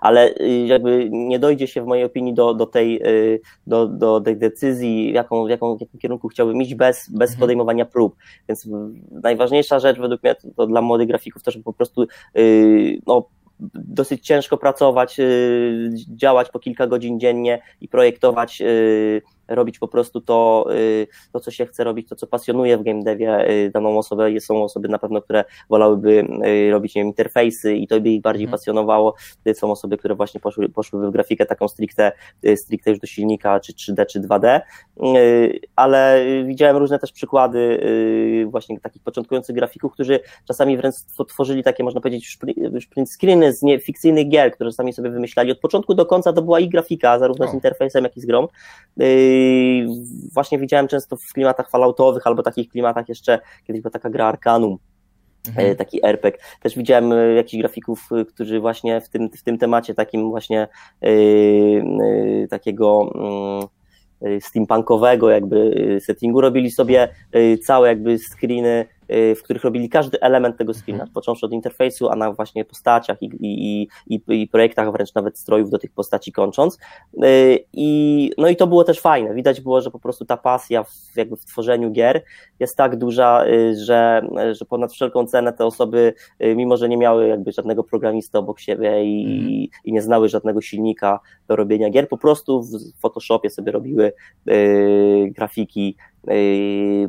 ale 0.00 0.34
y, 0.40 0.66
jakby 0.66 1.08
nie 1.10 1.38
dojdzie 1.38 1.66
się 1.66 1.82
w 1.82 1.86
mojej 1.86 2.04
opinii 2.04 2.34
do, 2.34 2.54
do, 2.54 2.66
tej, 2.66 3.02
y, 3.06 3.40
do, 3.66 3.86
do 3.86 4.20
tej 4.20 4.36
decyzji, 4.36 5.12
jaką, 5.12 5.46
jaką, 5.46 5.76
w 5.76 5.80
jakim 5.80 6.00
kierunku 6.00 6.28
chciałbym 6.28 6.62
iść 6.62 6.74
bez, 6.74 7.10
bez 7.10 7.30
mhm. 7.30 7.40
podejmowania 7.40 7.84
prób. 7.84 8.16
Więc 8.48 8.68
najważniejsza 9.10 9.78
rzecz 9.78 9.98
według 9.98 10.22
mnie 10.22 10.34
to 10.56 10.66
dla 10.66 10.82
młodych 10.82 11.08
grafików 11.08 11.42
to, 11.42 11.50
żeby 11.50 11.64
po 11.64 11.72
prostu 11.72 12.06
y, 12.38 13.00
no, 13.06 13.28
dosyć 13.74 14.26
ciężko 14.26 14.58
pracować, 14.58 15.16
działać 16.08 16.50
po 16.50 16.58
kilka 16.58 16.86
godzin 16.86 17.20
dziennie 17.20 17.62
i 17.80 17.88
projektować 17.88 18.62
robić 19.48 19.78
po 19.78 19.88
prostu 19.88 20.20
to, 20.20 20.66
y, 20.74 21.06
to, 21.32 21.40
co 21.40 21.50
się 21.50 21.66
chce 21.66 21.84
robić, 21.84 22.08
to, 22.08 22.16
co 22.16 22.26
pasjonuje 22.26 22.78
w 22.78 22.82
game 22.82 23.02
devie 23.02 23.50
y, 23.50 23.70
daną 23.70 23.98
osobę. 23.98 24.40
Są 24.40 24.64
osoby 24.64 24.88
na 24.88 24.98
pewno, 24.98 25.22
które 25.22 25.44
wolałyby 25.70 26.26
y, 26.46 26.70
robić, 26.70 26.94
nie 26.94 27.00
wiem, 27.00 27.08
interfejsy 27.08 27.74
i 27.74 27.86
to 27.86 28.00
by 28.00 28.08
ich 28.08 28.22
bardziej 28.22 28.44
mm. 28.44 28.52
pasjonowało. 28.52 29.14
Są 29.54 29.70
osoby, 29.70 29.98
które 29.98 30.14
właśnie 30.14 30.40
poszły, 30.40 30.68
poszłyby 30.68 31.08
w 31.08 31.10
grafikę 31.10 31.46
taką 31.46 31.68
stricte, 31.68 32.12
stricte 32.56 32.90
już 32.90 32.98
do 32.98 33.06
silnika, 33.06 33.60
czy 33.60 33.72
3D, 33.72 34.06
czy 34.06 34.20
2D, 34.20 34.60
ale 35.76 36.26
widziałem 36.46 36.76
różne 36.76 36.98
też 36.98 37.12
przykłady 37.12 37.80
właśnie 38.46 38.80
takich 38.80 39.02
początkujących 39.02 39.56
grafików, 39.56 39.92
którzy 39.92 40.20
czasami 40.48 40.76
wręcz 40.76 40.94
tworzyli 41.28 41.62
takie, 41.62 41.84
można 41.84 42.00
powiedzieć, 42.00 42.38
już 42.72 42.86
print 42.86 43.10
screeny 43.10 43.52
z 43.52 43.62
niefikcyjnych 43.62 44.28
gier, 44.28 44.52
które 44.52 44.72
sami 44.72 44.92
sobie 44.92 45.10
wymyślali. 45.10 45.52
Od 45.52 45.58
początku 45.58 45.94
do 45.94 46.06
końca 46.06 46.32
to 46.32 46.42
była 46.42 46.60
ich 46.60 46.70
grafika, 46.70 47.18
zarówno 47.18 47.48
z 47.48 47.54
interfejsem, 47.54 48.04
jak 48.04 48.16
i 48.16 48.20
z 48.20 48.26
grą 48.26 48.48
właśnie 50.32 50.58
widziałem 50.58 50.88
często 50.88 51.16
w 51.16 51.32
klimatach 51.32 51.70
falloutowych 51.70 52.26
albo 52.26 52.42
takich 52.42 52.68
klimatach 52.68 53.08
jeszcze, 53.08 53.40
kiedyś 53.66 53.82
była 53.82 53.90
taka 53.90 54.10
gra 54.10 54.26
Arcanum, 54.26 54.78
mhm. 55.48 55.70
E, 55.70 55.74
taki 55.74 56.06
RPG. 56.06 56.40
Też 56.62 56.76
widziałem 56.76 57.12
e, 57.12 57.34
jakichś 57.34 57.60
grafików, 57.60 58.08
e, 58.12 58.24
którzy 58.24 58.60
właśnie 58.60 59.00
w 59.00 59.08
tym, 59.08 59.30
w 59.30 59.42
tym 59.42 59.58
temacie 59.58 59.94
takim 59.94 60.30
właśnie 60.30 60.68
yy, 61.00 62.48
takiego 62.50 63.12
yy, 64.20 64.40
steampunkowego 64.40 65.30
jakby 65.30 65.98
settingu 66.00 66.40
robili 66.40 66.70
sobie 66.70 67.08
całe 67.62 67.88
jakby 67.88 68.18
screeny 68.18 68.86
w 69.36 69.42
których 69.42 69.64
robili 69.64 69.88
każdy 69.88 70.20
element 70.20 70.56
tego 70.56 70.74
screena, 70.74 71.02
mhm. 71.02 71.14
począwszy 71.14 71.46
od 71.46 71.52
interfejsu, 71.52 72.08
a 72.08 72.16
na 72.16 72.32
właśnie 72.32 72.64
postaciach 72.64 73.22
i, 73.22 73.30
i, 73.40 73.88
i, 74.06 74.20
i 74.28 74.48
projektach, 74.48 74.92
wręcz 74.92 75.14
nawet 75.14 75.38
strojów 75.38 75.70
do 75.70 75.78
tych 75.78 75.92
postaci 75.92 76.32
kończąc. 76.32 76.78
Y, 77.24 77.58
I, 77.72 78.30
no 78.38 78.48
i 78.48 78.56
to 78.56 78.66
było 78.66 78.84
też 78.84 79.00
fajne. 79.00 79.34
Widać 79.34 79.60
było, 79.60 79.80
że 79.80 79.90
po 79.90 79.98
prostu 79.98 80.24
ta 80.24 80.36
pasja 80.36 80.84
w, 80.84 81.16
jakby 81.16 81.36
w 81.36 81.44
tworzeniu 81.44 81.90
gier 81.90 82.22
jest 82.60 82.76
tak 82.76 82.96
duża, 82.96 83.46
y, 83.46 83.76
że, 83.84 84.22
że 84.52 84.64
ponad 84.64 84.92
wszelką 84.92 85.26
cenę 85.26 85.52
te 85.52 85.66
osoby, 85.66 86.14
mimo 86.40 86.76
że 86.76 86.88
nie 86.88 86.96
miały 86.96 87.28
jakby 87.28 87.52
żadnego 87.52 87.84
programista 87.84 88.38
obok 88.38 88.60
siebie 88.60 89.04
i, 89.04 89.24
mm. 89.24 89.82
i 89.84 89.92
nie 89.92 90.02
znały 90.02 90.28
żadnego 90.28 90.60
silnika 90.60 91.20
do 91.48 91.56
robienia 91.56 91.90
gier, 91.90 92.08
po 92.08 92.18
prostu 92.18 92.62
w 92.62 93.00
Photoshopie 93.00 93.50
sobie 93.50 93.72
robiły 93.72 94.12
y, 94.48 95.32
grafiki 95.36 95.96
I, 96.28 97.08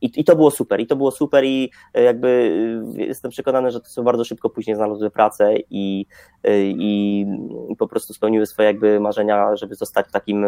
I 0.00 0.24
to 0.24 0.36
było 0.36 0.50
super, 0.50 0.80
i 0.80 0.86
to 0.86 0.96
było 0.96 1.10
super, 1.10 1.44
i 1.44 1.70
e, 1.94 2.02
jakby 2.02 2.52
e, 2.98 3.02
jestem 3.02 3.30
przekonany, 3.30 3.70
że 3.70 3.80
to 3.80 3.88
są 3.88 4.02
bardzo 4.02 4.24
szybko 4.24 4.50
później 4.50 4.76
znalazły 4.76 5.10
pracę 5.10 5.54
i, 5.70 6.06
e, 6.44 6.62
i, 6.62 7.20
i 7.68 7.76
po 7.76 7.88
prostu 7.88 8.14
spełniły 8.14 8.46
swoje 8.46 8.66
jakby 8.66 9.00
marzenia, 9.00 9.56
żeby 9.56 9.74
zostać 9.74 10.06
takim 10.12 10.46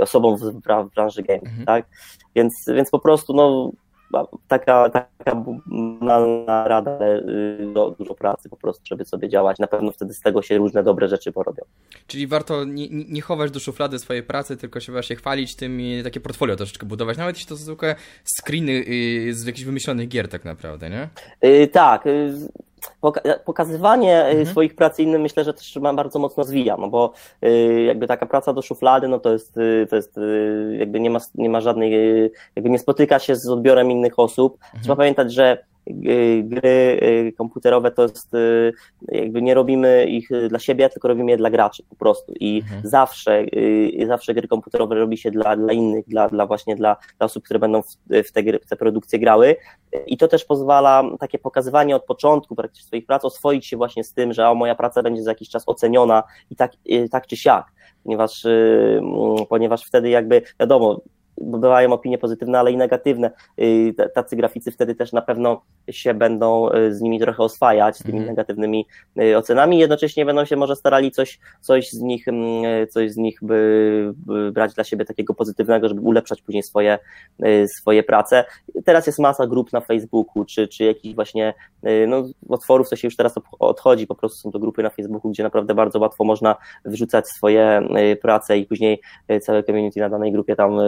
osobą 0.00 0.36
w, 0.36 0.40
w 0.40 0.90
branży 0.94 1.22
game, 1.22 1.40
mhm. 1.40 1.66
tak? 1.66 1.86
Więc, 2.34 2.64
więc 2.74 2.90
po 2.90 2.98
prostu 2.98 3.34
no 3.34 3.72
taka, 4.48 4.90
taka 4.90 5.44
banalna 6.00 6.68
rada, 6.68 6.98
do, 7.74 7.90
dużo 7.98 8.14
pracy 8.14 8.48
po 8.48 8.56
prostu, 8.56 8.82
żeby 8.86 9.04
sobie 9.04 9.28
działać. 9.28 9.58
Na 9.58 9.66
pewno 9.66 9.92
wtedy 9.92 10.14
z 10.14 10.20
tego 10.20 10.42
się 10.42 10.58
różne 10.58 10.82
dobre 10.82 11.08
rzeczy 11.08 11.32
porobią. 11.32 11.62
Czyli 12.06 12.26
warto 12.26 12.64
nie, 12.64 12.88
nie 12.90 13.20
chować 13.20 13.50
do 13.50 13.60
szuflady 13.60 13.98
swojej 13.98 14.22
pracy, 14.22 14.56
tylko 14.56 14.80
się 14.80 14.92
właśnie 14.92 15.16
chwalić 15.16 15.56
tym 15.56 15.80
i 15.80 16.00
takie 16.04 16.20
portfolio 16.20 16.56
troszeczkę 16.56 16.86
budować. 16.86 17.18
Nawet 17.18 17.36
jeśli 17.36 17.48
to 17.48 17.56
są 17.56 17.64
zwykłe 17.64 17.94
screeny 18.38 18.72
y, 18.72 19.34
z 19.34 19.46
jakichś 19.46 19.64
wymyślonych 19.64 20.08
gier 20.08 20.28
tak 20.28 20.44
naprawdę, 20.44 20.90
nie? 20.90 21.08
Yy, 21.42 21.68
tak. 21.68 22.04
Pokazywanie 23.44 24.24
mhm. 24.24 24.46
swoich 24.46 24.74
prac 24.74 24.98
innym 24.98 25.22
myślę, 25.22 25.44
że 25.44 25.54
też 25.54 25.78
bardzo 25.94 26.18
mocno 26.18 26.44
zwija, 26.44 26.76
no 26.76 26.88
bo 26.88 27.12
jakby 27.86 28.06
taka 28.06 28.26
praca 28.26 28.52
do 28.52 28.62
szuflady, 28.62 29.08
no 29.08 29.18
to 29.18 29.32
jest, 29.32 29.54
to 29.90 29.96
jest 29.96 30.20
jakby 30.78 31.00
nie 31.00 31.10
ma, 31.10 31.18
nie 31.34 31.48
ma 31.48 31.60
żadnej, 31.60 31.92
jakby 32.56 32.70
nie 32.70 32.78
spotyka 32.78 33.18
się 33.18 33.36
z 33.36 33.48
odbiorem 33.48 33.90
innych 33.90 34.18
osób. 34.18 34.58
Mhm. 34.64 34.82
Trzeba 34.82 34.96
pamiętać, 34.96 35.32
że 35.32 35.69
gry 36.42 37.00
y, 37.02 37.32
komputerowe 37.38 37.90
to 37.90 38.02
jest, 38.02 38.34
y, 38.34 38.72
jakby 39.08 39.42
nie 39.42 39.54
robimy 39.54 40.04
ich 40.04 40.28
dla 40.48 40.58
siebie, 40.58 40.90
tylko 40.90 41.08
robimy 41.08 41.30
je 41.30 41.36
dla 41.36 41.50
graczy 41.50 41.82
po 41.88 41.96
prostu. 41.96 42.32
I 42.40 42.62
mhm. 42.64 42.82
zawsze, 42.84 43.42
y, 43.42 44.06
zawsze 44.06 44.34
gry 44.34 44.48
komputerowe 44.48 44.94
robi 44.94 45.16
się 45.16 45.30
dla, 45.30 45.56
dla 45.56 45.72
innych, 45.72 46.08
dla, 46.08 46.28
dla 46.28 46.46
właśnie 46.46 46.76
dla, 46.76 46.96
dla 47.18 47.24
osób, 47.24 47.44
które 47.44 47.58
będą 47.58 47.82
w, 47.82 47.96
w, 48.28 48.32
te 48.32 48.42
gry, 48.42 48.58
w 48.58 48.66
te 48.66 48.76
produkcje 48.76 49.18
grały. 49.18 49.56
I 50.06 50.16
to 50.16 50.28
też 50.28 50.44
pozwala 50.44 51.02
takie 51.20 51.38
pokazywanie 51.38 51.96
od 51.96 52.04
początku 52.04 52.56
praktycznie 52.56 52.86
swoich 52.86 53.06
prac, 53.06 53.24
oswoić 53.24 53.66
się 53.66 53.76
właśnie 53.76 54.04
z 54.04 54.12
tym, 54.12 54.32
że 54.32 54.48
o, 54.48 54.54
moja 54.54 54.74
praca 54.74 55.02
będzie 55.02 55.22
za 55.22 55.30
jakiś 55.30 55.48
czas 55.48 55.62
oceniona 55.66 56.22
i 56.50 56.56
tak, 56.56 56.72
tak 57.10 57.26
czy 57.26 57.36
siak, 57.36 57.66
ponieważ, 58.04 58.46
ponieważ 59.48 59.84
wtedy 59.84 60.08
jakby, 60.08 60.42
wiadomo, 60.60 61.00
bywają 61.40 61.92
opinie 61.92 62.18
pozytywne, 62.18 62.58
ale 62.58 62.72
i 62.72 62.76
negatywne. 62.76 63.30
Y, 63.60 63.94
tacy 64.14 64.36
graficy 64.36 64.70
wtedy 64.70 64.94
też 64.94 65.12
na 65.12 65.22
pewno 65.22 65.62
się 65.90 66.14
będą 66.14 66.72
y, 66.72 66.94
z 66.94 67.00
nimi 67.00 67.20
trochę 67.20 67.42
oswajać, 67.42 67.96
z 67.96 68.02
tymi 68.02 68.18
mm. 68.18 68.28
negatywnymi 68.28 68.86
y, 69.22 69.36
ocenami, 69.36 69.78
jednocześnie 69.78 70.24
będą 70.24 70.44
się 70.44 70.56
może 70.56 70.76
starali 70.76 71.10
coś, 71.10 71.40
coś 71.60 71.90
z 71.90 72.00
nich, 72.00 72.28
mm, 72.28 72.88
coś 72.88 73.12
z 73.12 73.16
nich 73.16 73.38
by, 73.42 74.12
by 74.16 74.52
brać 74.52 74.74
dla 74.74 74.84
siebie 74.84 75.04
takiego 75.04 75.34
pozytywnego, 75.34 75.88
żeby 75.88 76.00
ulepszać 76.00 76.42
później 76.42 76.62
swoje, 76.62 76.98
swoje 77.78 78.02
prace. 78.02 78.44
Teraz 78.84 79.06
jest 79.06 79.18
masa 79.18 79.46
grup 79.46 79.72
na 79.72 79.80
Facebooku, 79.80 80.44
czy, 80.44 80.68
czy 80.68 80.84
jakichś 80.84 81.14
właśnie, 81.14 81.54
no, 82.06 82.24
otworów 82.48 82.90
to 82.90 82.96
się 82.96 83.08
już 83.08 83.16
teraz 83.16 83.34
odchodzi, 83.58 84.06
po 84.06 84.14
prostu 84.14 84.38
są 84.38 84.50
to 84.50 84.58
grupy 84.58 84.82
na 84.82 84.90
Facebooku, 84.90 85.30
gdzie 85.30 85.42
naprawdę 85.42 85.74
bardzo 85.74 85.98
łatwo 85.98 86.24
można 86.24 86.56
wrzucać 86.84 87.28
swoje 87.28 87.82
prace 88.22 88.58
i 88.58 88.66
później 88.66 89.00
całe 89.42 89.62
community 89.62 90.00
na 90.00 90.08
danej 90.08 90.32
grupie 90.32 90.56
tam 90.56 90.78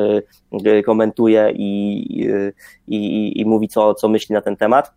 komentuje 0.87 1.53
i, 1.57 2.03
i, 2.89 3.41
i 3.41 3.45
mówi, 3.45 3.69
co, 3.69 3.95
co 3.95 4.09
myśli 4.09 4.33
na 4.33 4.41
ten 4.41 4.57
temat. 4.57 4.93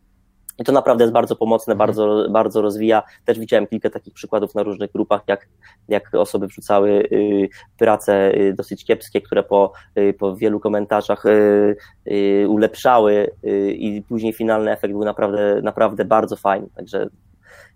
I 0.60 0.64
to 0.64 0.72
naprawdę 0.72 1.04
jest 1.04 1.14
bardzo 1.14 1.36
pomocne, 1.36 1.74
mhm. 1.74 1.88
bardzo, 1.88 2.28
bardzo 2.30 2.62
rozwija. 2.62 3.04
Też 3.26 3.40
widziałem 3.40 3.68
kilka 3.68 3.90
takich 3.90 4.14
przykładów 4.14 4.56
na 4.56 4.64
różnych 4.64 4.92
grupach, 4.92 5.22
jak, 5.28 5.48
jak 5.88 6.16
osoby 6.16 6.48
wrzucały 6.48 6.90
y, 7.12 7.50
prace 7.78 8.36
y, 8.38 8.54
dosyć 8.54 8.86
kiepskie, 8.86 9.22
które 9.22 9.44
po, 9.44 9.72
y, 9.98 10.14
po 10.20 10.36
wielu 10.36 10.60
komentarzach 10.60 11.24
ulepszały 12.48 13.32
i 13.68 14.04
później 14.08 14.34
finalny 14.34 14.72
efekt 14.72 14.94
był 14.94 15.04
naprawdę, 15.04 15.62
naprawdę 15.62 16.06
bardzo 16.06 16.36
fajny. 16.36 16.68
Także 16.76 17.10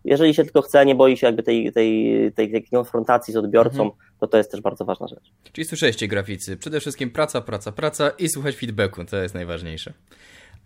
jeżeli 0.06 0.34
się 0.34 0.44
tylko 0.44 0.62
chce, 0.62 0.86
nie 0.86 0.96
boi 0.96 1.18
się 1.18 1.28
jakby 1.28 1.44
tej, 1.44 1.72
tej, 1.72 2.32
tej, 2.36 2.52
tej 2.52 2.64
konfrontacji 2.64 3.34
z 3.34 3.38
odbiorcą, 3.38 3.84
mhm. 3.84 4.02
to 4.20 4.28
to 4.28 4.38
jest 4.38 4.52
też 4.52 4.62
bardzo 4.62 4.86
ważna 4.86 5.08
rzecz. 5.08 5.32
Czyli 5.52 5.66
słyszeliście 5.66 6.08
graficy, 6.08 6.58
przede 6.58 6.80
wszystkim 6.80 7.12
praca, 7.12 7.42
praca, 7.42 7.72
praca 7.72 8.10
i 8.10 8.30
słuchać 8.30 8.56
feedbacku, 8.56 9.06
to 9.06 9.18
jest 9.18 9.36
najważniejsze. 9.36 9.94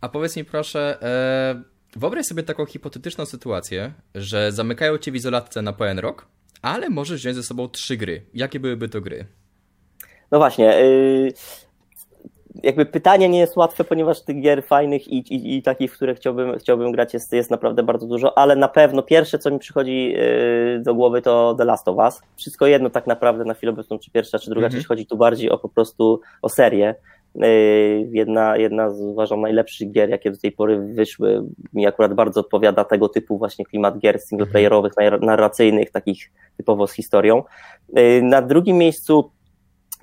A 0.01 0.09
powiedz 0.09 0.35
mi 0.35 0.45
proszę, 0.45 0.97
e, 1.01 1.63
wyobraź 1.99 2.25
sobie 2.25 2.43
taką 2.43 2.65
hipotetyczną 2.65 3.25
sytuację, 3.25 3.93
że 4.15 4.51
zamykają 4.51 4.97
cię 4.97 5.11
w 5.11 5.15
izolatce 5.15 5.61
na 5.61 5.73
pełen 5.73 5.99
rok, 5.99 6.27
ale 6.61 6.89
możesz 6.89 7.21
wziąć 7.21 7.35
ze 7.35 7.43
sobą 7.43 7.67
trzy 7.67 7.97
gry. 7.97 8.25
Jakie 8.33 8.59
byłyby 8.59 8.89
to 8.89 9.01
gry? 9.01 9.25
No 10.31 10.37
właśnie, 10.37 10.65
yy, 10.65 11.33
jakby 12.63 12.85
pytanie 12.85 13.29
nie 13.29 13.39
jest 13.39 13.57
łatwe, 13.57 13.83
ponieważ 13.83 14.21
tych 14.21 14.41
gier 14.41 14.63
fajnych 14.63 15.07
i, 15.07 15.17
i, 15.17 15.57
i 15.57 15.61
takich, 15.61 15.93
w 15.93 15.95
które 15.95 16.15
chciałbym, 16.15 16.57
chciałbym 16.59 16.91
grać 16.91 17.13
jest, 17.13 17.33
jest 17.33 17.51
naprawdę 17.51 17.83
bardzo 17.83 18.07
dużo, 18.07 18.37
ale 18.37 18.55
na 18.55 18.67
pewno 18.67 19.03
pierwsze, 19.03 19.39
co 19.39 19.51
mi 19.51 19.59
przychodzi 19.59 20.11
yy, 20.11 20.79
do 20.79 20.95
głowy 20.95 21.21
to 21.21 21.55
The 21.57 21.65
Last 21.65 21.87
of 21.87 21.97
Us. 21.97 22.21
Wszystko 22.37 22.67
jedno 22.67 22.89
tak 22.89 23.07
naprawdę 23.07 23.45
na 23.45 23.53
chwilę 23.53 23.71
obecną, 23.71 23.99
czy 23.99 24.11
pierwsza, 24.11 24.39
czy 24.39 24.49
druga, 24.49 24.67
mm 24.67 24.71
-hmm. 24.71 24.75
część, 24.75 24.87
chodzi 24.87 25.05
tu 25.05 25.17
bardziej 25.17 25.49
o 25.49 25.57
po 25.57 25.69
prostu 25.69 26.21
o 26.41 26.49
serię. 26.49 26.95
Yy, 27.35 27.45
jedna, 28.11 28.57
jedna 28.57 28.89
z 28.89 29.01
uważam 29.01 29.41
najlepszych 29.41 29.91
gier, 29.91 30.09
jakie 30.09 30.31
do 30.31 30.37
tej 30.37 30.51
pory 30.51 30.79
wyszły. 30.79 31.43
Mi 31.73 31.87
akurat 31.87 32.13
bardzo 32.13 32.39
odpowiada 32.39 32.83
tego 32.83 33.09
typu 33.09 33.37
właśnie 33.37 33.65
klimat 33.65 33.99
gier 33.99 34.19
singleplayerowych, 34.19 34.93
narracyjnych, 35.21 35.91
takich 35.91 36.31
typowo 36.57 36.87
z 36.87 36.93
historią. 36.93 37.43
Yy, 37.93 38.21
na 38.21 38.41
drugim 38.41 38.77
miejscu 38.77 39.31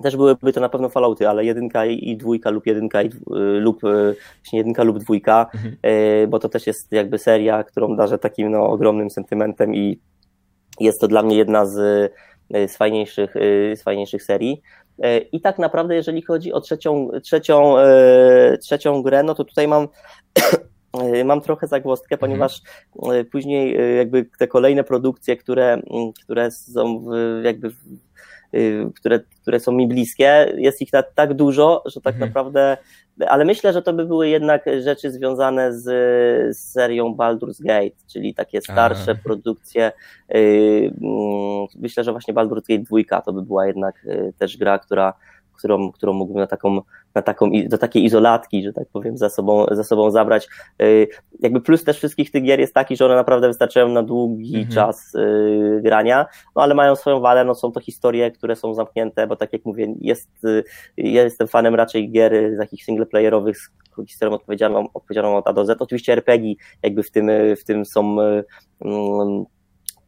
też 0.01 0.15
byłyby 0.15 0.53
to 0.53 0.61
na 0.61 0.69
pewno 0.69 0.89
Fallouty, 0.89 1.29
ale 1.29 1.45
jedynka 1.45 1.85
i 1.85 2.17
dwójka 2.17 2.49
lub 2.49 2.65
jedynka 2.65 3.01
i 3.01 3.09
dwu, 3.09 3.35
y, 3.35 3.59
lub 3.59 3.83
y, 3.83 4.15
właśnie 4.43 4.59
jedynka 4.59 4.83
lub 4.83 4.99
dwójka, 4.99 5.47
mhm. 5.53 5.77
Y, 5.85 6.27
bo 6.27 6.39
to 6.39 6.49
też 6.49 6.67
jest 6.67 6.91
jakby 6.91 7.17
seria, 7.17 7.63
którą 7.63 7.95
darzę 7.95 8.17
takim 8.19 8.51
no, 8.51 8.67
ogromnym 8.67 9.09
sentymentem 9.09 9.75
i 9.75 9.99
jest 10.79 11.01
to 11.01 11.07
dla 11.07 11.23
mnie 11.23 11.37
jedna 11.37 11.65
z, 11.65 12.11
z, 12.49 12.77
fajniejszych, 12.77 13.33
z 13.75 13.83
fajniejszych 13.83 14.23
serii. 14.23 14.61
I 15.31 15.41
tak 15.41 15.59
naprawdę, 15.59 15.95
jeżeli 15.95 16.21
chodzi 16.21 16.53
o 16.53 16.61
trzecią, 16.61 17.09
trzecią, 17.23 17.75
trzecią 18.61 19.01
grę, 19.01 19.23
no 19.23 19.35
to 19.35 19.43
tutaj 19.43 19.67
mam 19.67 19.87
mam 21.25 21.41
trochę 21.41 21.67
zagłostkę, 21.67 22.15
mhm. 22.15 22.19
ponieważ 22.19 22.61
później 23.31 23.77
jakby 23.97 24.25
te 24.39 24.47
kolejne 24.47 24.83
produkcje, 24.83 25.37
które, 25.37 25.81
które 26.25 26.51
są 26.51 27.05
jakby 27.43 27.67
Y, 27.67 27.71
które, 28.95 29.19
które 29.41 29.59
są 29.59 29.71
mi 29.71 29.87
bliskie. 29.87 30.53
Jest 30.57 30.81
ich 30.81 30.89
tak 31.15 31.33
dużo, 31.33 31.83
że 31.85 32.01
tak 32.01 32.13
mhm. 32.13 32.29
naprawdę, 32.29 32.77
ale 33.27 33.45
myślę, 33.45 33.73
że 33.73 33.81
to 33.81 33.93
by 33.93 34.05
były 34.05 34.29
jednak 34.29 34.65
rzeczy 34.83 35.11
związane 35.11 35.73
z, 35.73 35.83
z 36.57 36.71
serią 36.71 37.15
Baldur's 37.15 37.63
Gate, 37.63 37.95
czyli 38.13 38.33
takie 38.33 38.61
starsze 38.61 39.11
Aha. 39.11 39.21
produkcje. 39.23 39.91
Y, 40.35 40.91
mm, 41.01 41.67
myślę, 41.75 42.03
że 42.03 42.11
właśnie 42.11 42.33
Baldur's 42.33 42.67
Gate 42.69 43.03
2 43.07 43.21
to 43.21 43.33
by 43.33 43.41
była 43.41 43.67
jednak 43.67 44.05
y, 44.05 44.33
też 44.37 44.57
gra, 44.57 44.79
która 44.79 45.13
którą, 45.61 45.91
którą 45.91 46.13
mógłbym 46.13 46.41
na 46.41 46.47
taką, 46.47 46.81
na 47.15 47.21
taką, 47.21 47.51
do 47.67 47.77
takiej 47.77 48.05
izolatki, 48.05 48.63
że 48.63 48.73
tak 48.73 48.87
powiem, 48.93 49.17
za 49.17 49.29
sobą, 49.29 49.65
za 49.71 49.83
sobą 49.83 50.11
zabrać. 50.11 50.47
Y, 50.81 51.07
jakby 51.39 51.61
plus 51.61 51.83
też 51.83 51.97
wszystkich 51.97 52.31
tych 52.31 52.43
gier 52.43 52.59
jest 52.59 52.73
taki, 52.73 52.97
że 52.97 53.05
one 53.05 53.15
naprawdę 53.15 53.47
wystarczają 53.47 53.89
na 53.89 54.03
długi 54.03 54.55
mhm. 54.55 54.71
czas 54.75 55.15
y, 55.15 55.81
grania, 55.83 56.25
no 56.55 56.61
ale 56.61 56.75
mają 56.75 56.95
swoją 56.95 57.19
walę, 57.19 57.45
no 57.45 57.55
są 57.55 57.71
to 57.71 57.79
historie, 57.79 58.31
które 58.31 58.55
są 58.55 58.73
zamknięte, 58.73 59.27
bo 59.27 59.35
tak 59.35 59.53
jak 59.53 59.65
mówię, 59.65 59.95
jest, 59.99 60.45
y, 60.45 60.63
ja 60.97 61.23
jestem 61.23 61.47
fanem 61.47 61.75
raczej 61.75 62.11
gier 62.11 62.57
takich 62.59 62.83
singleplayerowych 62.83 63.57
z 63.57 63.71
historią 64.07 64.35
odpowiedzialną, 64.35 64.87
odpowiedzialną 64.93 65.37
od 65.37 65.47
A 65.47 65.53
do 65.53 65.65
Z. 65.65 65.81
Oczywiście 65.81 66.13
RPG 66.13 66.53
jakby 66.83 67.03
w 67.03 67.11
tym, 67.11 67.31
w 67.57 67.63
tym 67.63 67.85
są 67.85 68.17
mm, 68.81 69.45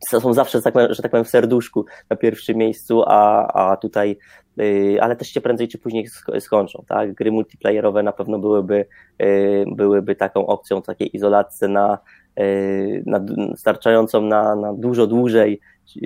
są 0.10 0.34
zawsze, 0.34 0.58
że 0.58 0.62
tak, 0.62 0.74
powiem, 0.74 0.94
że 0.94 1.02
tak 1.02 1.12
powiem, 1.12 1.26
w 1.26 1.30
serduszku 1.30 1.86
na 2.10 2.16
pierwszym 2.16 2.58
miejscu, 2.58 3.04
a, 3.08 3.48
a 3.48 3.78
tutaj, 3.78 4.18
yy, 4.58 4.98
ale 5.02 5.16
też 5.16 5.28
się 5.28 5.42
prędzej 5.42 5.68
czy 5.68 5.78
później 5.78 6.08
skończą, 6.40 6.84
tak? 6.88 7.14
Gry 7.14 7.32
multiplayerowe 7.32 8.04
na 8.04 8.12
pewno 8.12 8.40
byłyby, 8.40 8.86
yy, 9.20 9.66
byłyby 9.68 10.16
taką 10.16 10.46
opcją, 10.46 10.82
takiej 10.82 11.16
izolacji 11.16 11.70
na, 11.70 11.98
yy, 12.38 13.04
na 13.06 13.26
starczającą 13.56 14.22
na, 14.22 14.56
na 14.56 14.74
dużo 14.74 15.08
dłużej 15.08 15.60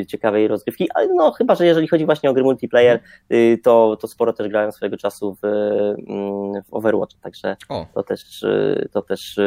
ciekawej 0.07 0.47
rozgrywki, 0.47 0.88
ale 0.93 1.07
no 1.07 1.31
chyba, 1.31 1.55
że 1.55 1.65
jeżeli 1.65 1.88
chodzi 1.88 2.05
właśnie 2.05 2.29
o 2.29 2.33
gry 2.33 2.43
multiplayer, 2.43 2.99
to, 3.63 3.97
to 4.01 4.07
sporo 4.07 4.33
też 4.33 4.47
grałem 4.47 4.71
swojego 4.71 4.97
czasu 4.97 5.38
w, 5.41 5.45
mm, 5.45 6.63
w 6.63 6.73
Overwatch, 6.73 7.15
także 7.21 7.57
o. 7.69 7.86
to 7.93 8.03
też, 8.03 8.45
to 8.91 9.01
też 9.01 9.39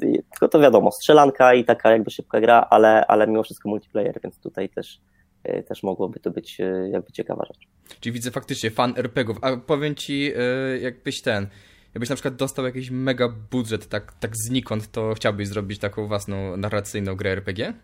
tylko 0.00 0.48
to 0.48 0.60
wiadomo, 0.60 0.92
strzelanka 0.92 1.54
i 1.54 1.64
taka 1.64 1.90
jakby 1.90 2.10
szybka 2.10 2.40
gra, 2.40 2.66
ale, 2.70 3.06
ale 3.06 3.26
mimo 3.26 3.42
wszystko 3.42 3.68
multiplayer, 3.68 4.20
więc 4.22 4.38
tutaj 4.38 4.68
też, 4.68 5.00
e, 5.44 5.62
też 5.62 5.82
mogłoby 5.82 6.20
to 6.20 6.30
być 6.30 6.60
e, 6.60 6.88
jakby 6.90 7.12
ciekawa 7.12 7.44
rzecz. 7.44 7.68
Czyli 8.00 8.12
widzę 8.12 8.30
faktycznie 8.30 8.70
fan 8.70 8.94
RPGów, 8.96 9.38
a 9.42 9.56
powiem 9.56 9.94
ci, 9.94 10.32
e, 10.36 10.78
jakbyś 10.78 11.22
ten, 11.22 11.46
jakbyś 11.94 12.10
na 12.10 12.16
przykład 12.16 12.36
dostał 12.36 12.64
jakiś 12.64 12.90
mega 12.90 13.28
budżet 13.50 13.88
tak, 13.88 14.12
tak 14.20 14.30
znikąd, 14.36 14.90
to 14.90 15.14
chciałbyś 15.14 15.48
zrobić 15.48 15.78
taką 15.78 16.06
własną 16.06 16.56
narracyjną 16.56 17.14
grę 17.14 17.30
RPG? 17.30 17.74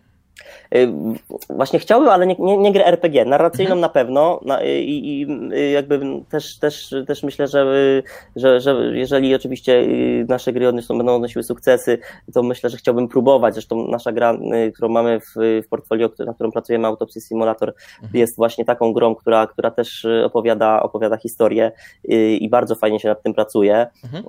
Y, 0.75 0.89
właśnie 1.51 1.79
chciałbym, 1.79 2.09
ale 2.09 2.27
nie, 2.27 2.37
nie, 2.39 2.57
nie 2.57 2.73
grę 2.73 2.87
RPG, 2.87 3.25
narracyjną 3.25 3.75
mhm. 3.75 3.81
na 3.81 3.89
pewno 3.89 4.41
i, 4.65 5.21
i, 5.23 5.27
jakby 5.73 6.01
też, 6.31 6.59
też, 6.59 6.95
też 7.07 7.23
myślę, 7.23 7.49
że, 7.49 7.67
że, 8.37 8.61
że 8.61 8.75
jeżeli 8.93 9.35
oczywiście 9.35 9.73
y, 9.73 10.27
nasze 10.29 10.53
gry 10.53 10.69
odniosą, 10.69 10.99
będą 10.99 11.15
odnosiły 11.15 11.43
sukcesy, 11.43 11.99
to 12.35 12.43
myślę, 12.43 12.71
że 12.71 12.77
chciałbym 12.77 13.09
próbować. 13.09 13.55
Zresztą 13.55 13.89
nasza 13.89 14.13
gra, 14.13 14.35
y, 14.67 14.73
którą 14.73 14.89
mamy 14.89 15.21
w, 15.21 15.35
w 15.65 15.69
portfolio, 15.69 16.11
na 16.19 16.35
którą 16.35 16.53
pracujemy, 16.53 16.87
Autopsy 16.87 17.21
Simulator, 17.21 17.75
mhm. 18.03 18.21
jest 18.21 18.37
właśnie 18.37 18.65
taką 18.65 18.93
grą, 18.93 19.15
która, 19.15 19.47
która 19.47 19.71
też 19.71 20.07
opowiada, 20.25 20.83
opowiada 20.83 21.17
historię 21.17 21.73
i 22.41 22.49
bardzo 22.51 22.75
fajnie 22.75 23.01
się 23.01 23.09
nad 23.09 23.23
tym 23.23 23.35
pracuje. 23.35 23.87
Mhm. 24.05 24.25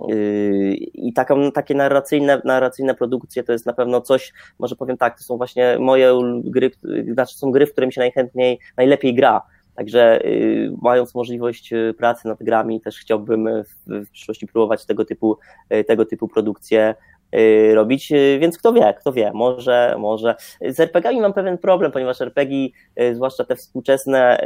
I 0.93 1.13
taką, 1.13 1.51
takie 1.51 1.75
narracyjne, 1.75 2.41
narracyjne 2.45 2.95
produkcje 2.95 3.43
to 3.43 3.51
jest 3.51 3.65
na 3.65 3.73
pewno 3.73 4.01
coś, 4.01 4.33
może 4.59 4.75
powiem 4.75 4.97
tak, 4.97 5.17
to 5.17 5.23
są 5.23 5.37
właśnie 5.37 5.77
moje 5.79 6.02
gry, 6.43 6.71
znaczy 7.13 7.37
są 7.37 7.51
gry, 7.51 7.65
w 7.65 7.71
które 7.71 7.87
mi 7.87 7.93
się 7.93 8.01
najchętniej, 8.01 8.59
najlepiej 8.77 9.15
gra. 9.15 9.41
Także 9.75 10.25
y, 10.25 10.71
mając 10.81 11.15
możliwość 11.15 11.73
y, 11.73 11.93
pracy 11.97 12.27
nad 12.27 12.43
grami, 12.43 12.81
też 12.81 12.99
chciałbym 12.99 13.49
w, 13.63 14.05
w 14.05 14.11
przyszłości 14.11 14.47
próbować 14.47 14.85
tego 14.85 15.05
typu, 15.05 15.37
y, 15.73 15.83
tego 15.83 16.05
typu 16.05 16.27
produkcje 16.27 16.95
y, 17.35 17.75
robić, 17.75 18.11
y, 18.11 18.37
więc 18.41 18.57
kto 18.57 18.73
wie, 18.73 18.93
kto 18.99 19.13
wie, 19.13 19.31
może, 19.33 19.95
może. 19.99 20.35
Z 20.61 20.79
RPGami 20.79 21.21
mam 21.21 21.33
pewien 21.33 21.57
problem, 21.57 21.91
ponieważ 21.91 22.21
RPG, 22.21 22.69
y, 23.01 23.15
zwłaszcza 23.15 23.43
te 23.43 23.55
współczesne, 23.55 24.45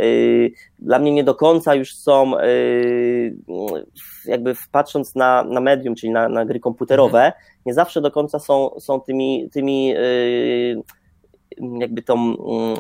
dla 0.80 1.00
mnie 1.00 1.12
nie 1.12 1.24
do 1.24 1.36
końca 1.36 1.76
już 1.76 1.96
są, 1.96 2.32
jakby 4.26 4.54
patrząc 4.72 5.16
na, 5.16 5.44
na 5.44 5.60
medium, 5.60 5.96
czyli 5.96 6.12
na, 6.12 6.30
na 6.30 6.46
gry 6.46 6.60
komputerowe, 6.60 7.26
mhm. 7.26 7.44
nie 7.66 7.74
zawsze 7.74 8.02
do 8.02 8.12
końca 8.12 8.40
są, 8.40 8.80
są 8.80 9.00
tymi, 9.00 9.50
tymi 9.54 9.94
jakby 11.80 12.02
tą 12.02 12.14
mm, 12.14 12.78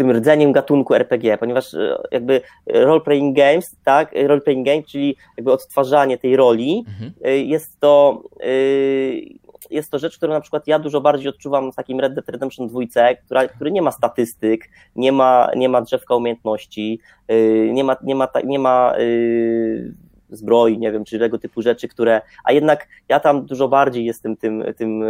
tym 0.00 0.10
rdzeniem 0.10 0.52
gatunku 0.52 0.94
RPG, 0.94 1.38
ponieważ 1.38 1.74
e, 1.74 2.02
jakby 2.10 2.40
role-playing 2.66 3.32
games, 3.36 3.76
tak, 3.84 4.12
role-playing 4.12 4.64
game, 4.64 4.82
czyli 4.82 5.16
jakby 5.36 5.52
odtwarzanie 5.52 6.18
tej 6.18 6.36
roli, 6.36 6.84
mhm. 6.88 7.12
E, 7.24 7.38
jest 7.38 7.80
to 7.80 8.22
e, 8.40 8.50
jest 9.70 9.90
to 9.90 9.98
rzecz, 9.98 10.16
którą 10.16 10.32
na 10.32 10.40
przykład 10.40 10.66
ja 10.66 10.78
dużo 10.78 11.00
bardziej 11.00 11.28
odczuwam 11.28 11.72
w 11.72 11.76
takim 11.76 12.00
Red 12.00 12.14
Dead 12.14 12.28
Redemption 12.28 12.68
2, 12.68 12.80
która, 13.24 13.48
który 13.48 13.70
nie 13.70 13.82
ma 13.82 13.90
statystyk, 13.90 14.68
nie 14.96 15.12
ma, 15.12 15.50
nie 15.56 15.68
ma 15.68 15.82
drzewka 15.82 16.14
umiejętności, 16.14 17.00
nie 17.72 17.84
ma, 17.84 17.96
nie 18.02 18.14
ma, 18.14 18.28
nie 18.44 18.58
ma 18.58 18.94
zbroi, 20.32 20.78
nie 20.78 20.92
wiem, 20.92 21.04
czy 21.04 21.18
tego 21.18 21.38
typu 21.38 21.62
rzeczy, 21.62 21.88
które, 21.88 22.20
a 22.44 22.52
jednak 22.52 22.88
ja 23.08 23.20
tam 23.20 23.46
dużo 23.46 23.68
bardziej 23.68 24.04
jestem 24.04 24.36
tym, 24.36 24.64
tym, 24.76 25.02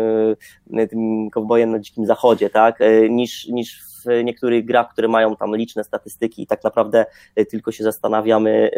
e, 0.73 0.87
tym 0.87 1.31
kowbojem 1.31 1.71
na 1.71 1.79
dzikim 1.79 2.07
zachodzie, 2.07 2.51
tak, 2.51 2.81
e, 2.81 3.09
niż, 3.09 3.49
niż 3.49 3.91
w 4.05 4.25
niektórych 4.25 4.65
grach, 4.65 4.93
które 4.93 5.09
mają 5.09 5.37
tam 5.37 5.57
liczne 5.57 5.85
statystyki 5.85 6.43
i 6.43 6.47
tak 6.47 6.65
naprawdę 6.65 7.07
e, 7.37 7.45
tylko 7.45 7.73
się 7.73 7.85
zastanawiamy, 7.85 8.71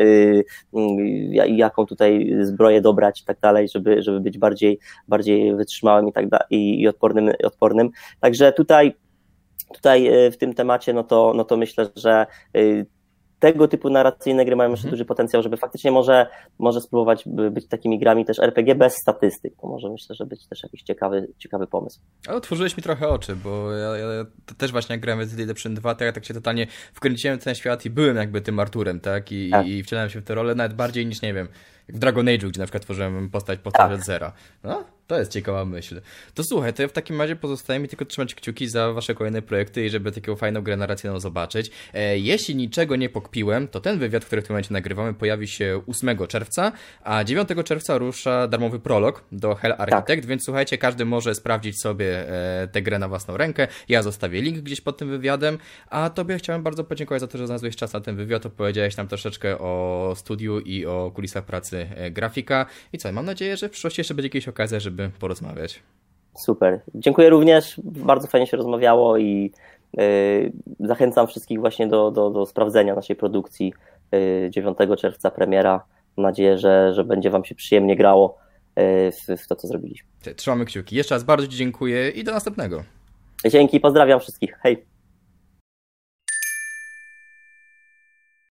jaką 1.49 1.87
tutaj 1.87 2.35
zbroję 2.41 2.81
dobrać 2.81 3.21
i 3.21 3.25
tak 3.25 3.41
dalej, 3.41 3.69
żeby, 3.69 4.03
żeby 4.03 4.21
być 4.21 4.39
bardziej, 4.39 4.79
bardziej 5.09 5.57
wytrzymałym 5.57 6.09
i 6.09 6.13
tak 6.13 6.29
dalej, 6.29 6.47
i 6.51 6.89
odpornym, 6.89 7.31
odpornym. 7.45 7.91
Także 8.21 8.53
tutaj 8.53 8.95
tutaj 9.75 10.11
w 10.33 10.37
tym 10.37 10.55
temacie, 10.55 10.93
no 10.93 11.05
to, 11.05 11.33
no 11.37 11.45
to 11.45 11.57
myślę, 11.57 11.87
że 11.97 12.27
tego 13.43 13.69
typu 13.69 13.91
narracyjne 13.91 14.45
gry 14.45 14.57
mają 14.57 14.71
jeszcze 14.71 14.87
mhm. 14.87 14.91
duży 14.91 15.05
potencjał, 15.05 15.43
żeby 15.43 15.57
faktycznie 15.57 15.93
może, 15.93 16.27
może 16.59 16.81
spróbować 16.81 17.25
być 17.51 17.69
takimi 17.69 17.99
grami 17.99 18.25
też 18.25 18.39
RPG 18.39 18.75
bez 18.75 18.95
statystyk. 18.95 19.55
To 19.61 19.67
może 19.67 19.91
myślę, 19.91 20.15
że 20.15 20.27
być 20.27 20.47
też 20.47 20.63
jakiś 20.63 20.83
ciekawy, 20.83 21.29
ciekawy 21.39 21.67
pomysł. 21.67 22.01
Ale 22.27 22.37
otworzyłeś 22.37 22.77
mi 22.77 22.83
trochę 22.83 23.09
oczy, 23.09 23.37
bo 23.37 23.73
ja, 23.73 23.97
ja 23.97 24.25
też 24.59 24.73
właśnie 24.73 24.93
jak 24.93 25.01
grałem 25.01 25.27
w 25.27 25.39
Redemption 25.39 25.75
2, 25.75 25.95
to 25.95 26.05
ja 26.05 26.13
tak 26.13 26.25
się 26.25 26.35
totalnie 26.35 26.67
wkręciłem 26.93 27.41
w 27.41 27.45
ten 27.45 27.55
świat 27.55 27.87
i 27.87 27.91
byłem 27.91 28.17
jakby 28.17 28.41
tym 28.41 28.59
Arturem, 28.59 29.01
tak? 29.01 29.33
I, 29.33 29.51
tak. 29.51 29.67
i 29.67 29.83
wcielałem 29.83 30.11
się 30.11 30.21
w 30.21 30.25
tę 30.25 30.35
rolę 30.35 30.55
nawet 30.55 30.75
bardziej 30.75 31.07
niż, 31.07 31.23
nie 31.23 31.35
wiem, 31.35 31.49
w 31.89 31.99
Dragon 31.99 32.29
Age, 32.29 32.49
gdzie 32.49 32.61
na 32.61 32.67
przykład 32.67 32.83
tworzyłem 32.83 33.31
postać 33.31 33.59
postać 33.59 33.89
tak. 33.89 33.93
od 33.93 34.05
zera. 34.05 34.33
No? 34.65 34.85
To 35.07 35.19
jest 35.19 35.33
ciekawa 35.33 35.65
myśl. 35.65 36.01
To 36.35 36.45
słuchaj, 36.45 36.75
to 36.75 36.83
ja 36.83 36.89
w 36.89 36.93
takim 36.93 37.21
razie 37.21 37.37
pozostaje 37.37 37.81
mi 37.81 37.89
tylko 37.89 38.05
trzymać 38.05 38.35
kciuki 38.35 38.69
za 38.69 38.93
wasze 38.93 39.15
kolejne 39.15 39.43
projekty 39.43 39.87
i 39.87 39.91
żeby 39.91 40.13
taką 40.13 40.37
fajną 40.37 40.63
grę 40.63 40.77
narracyjną 40.77 41.21
zobaczyć. 41.21 41.71
E, 41.95 42.19
jeśli 42.19 42.57
niczego 42.57 42.97
nie 42.97 43.09
pokpiłem, 43.09 43.69
to 43.69 43.81
ten 43.81 43.99
wywiad, 43.99 44.25
który 44.25 44.43
w 44.43 44.47
tym 44.47 44.55
momencie 44.55 44.73
nagrywamy, 44.73 45.15
pojawi 45.15 45.49
się 45.49 45.83
8 45.87 46.27
czerwca, 46.29 46.73
a 47.05 47.25
9 47.25 47.49
czerwca 47.65 47.99
rusza 47.99 48.49
darmowy 48.49 48.81
prolog 48.81 49.25
do 49.33 49.55
Hell 49.55 49.75
Architect, 49.79 50.07
tak. 50.07 50.27
więc 50.27 50.45
słuchajcie, 50.45 50.79
każdy 50.79 51.05
może 51.05 51.35
sprawdzić 51.35 51.81
sobie 51.81 52.29
e, 52.63 52.69
tę 52.69 52.83
grę 52.83 52.99
na 52.99 53.09
własną 53.09 53.37
rękę. 53.37 53.69
Ja 53.89 54.03
zostawię 54.03 54.41
link 54.43 54.59
gdzieś 54.59 54.81
pod 54.81 54.99
tym 54.99 55.09
wywiadem, 55.09 55.59
a 55.91 56.11
tobie 56.11 56.39
chciałem 56.39 56.63
bardzo 56.63 56.85
podziękować 56.85 57.21
za 57.21 57.27
to, 57.27 57.39
że 57.39 57.47
znalazłeś 57.47 57.77
czas 57.77 57.93
na 57.93 58.01
ten 58.01 58.17
wywiad, 58.17 58.47
opowiedziałeś 58.47 58.97
nam 58.97 59.09
troszeczkę 59.09 59.59
o 59.59 60.13
studiu 60.17 60.61
i 60.61 60.87
o 60.87 61.13
kulisach 61.15 61.45
pracy 61.45 61.89
e, 61.95 62.11
grafika. 62.11 62.67
I 62.93 62.99
co, 62.99 63.13
mam 63.13 63.27
nadzieję, 63.27 63.57
że 63.57 63.69
w 63.69 63.73
przyszłości 63.73 64.01
jeszcze 64.01 64.15
będzie 64.15 64.29
jakaś 64.29 64.49
okazja, 64.49 64.81
żeby 64.81 65.02
porozmawiać. 65.21 65.83
Super. 66.39 66.81
Dziękuję 66.95 67.31
również. 67.31 67.81
Bardzo 67.85 68.29
fajnie 68.29 68.47
się 68.47 68.57
rozmawiało 68.57 69.19
i 69.19 69.53
yy, 69.97 70.53
zachęcam 70.81 71.27
wszystkich 71.27 71.61
właśnie 71.61 71.87
do, 71.87 72.11
do, 72.11 72.31
do 72.31 72.47
sprawdzenia 72.47 72.95
naszej 72.95 73.17
produkcji. 73.17 73.75
Yy, 74.13 74.51
9 74.51 74.79
czerwca 74.99 75.31
premiera. 75.31 75.85
Mam 76.17 76.23
nadzieję, 76.27 76.59
że, 76.59 76.95
że 76.95 77.05
będzie 77.05 77.31
Wam 77.31 77.45
się 77.45 77.55
przyjemnie 77.55 77.97
grało 77.97 78.39
yy, 78.77 79.13
w, 79.13 79.43
w 79.43 79.47
to, 79.49 79.57
co 79.57 79.69
zrobiliśmy. 79.69 80.09
Trzymamy 80.37 80.65
kciuki. 80.65 80.97
Jeszcze 80.97 81.15
raz 81.15 81.25
bardzo 81.25 81.47
Ci 81.47 81.57
dziękuję 81.57 82.11
i 82.11 82.25
do 82.25 82.33
następnego. 82.33 82.85
Dzięki, 83.51 83.81
pozdrawiam 83.81 84.21
wszystkich. 84.21 84.59
Hej. 84.63 84.92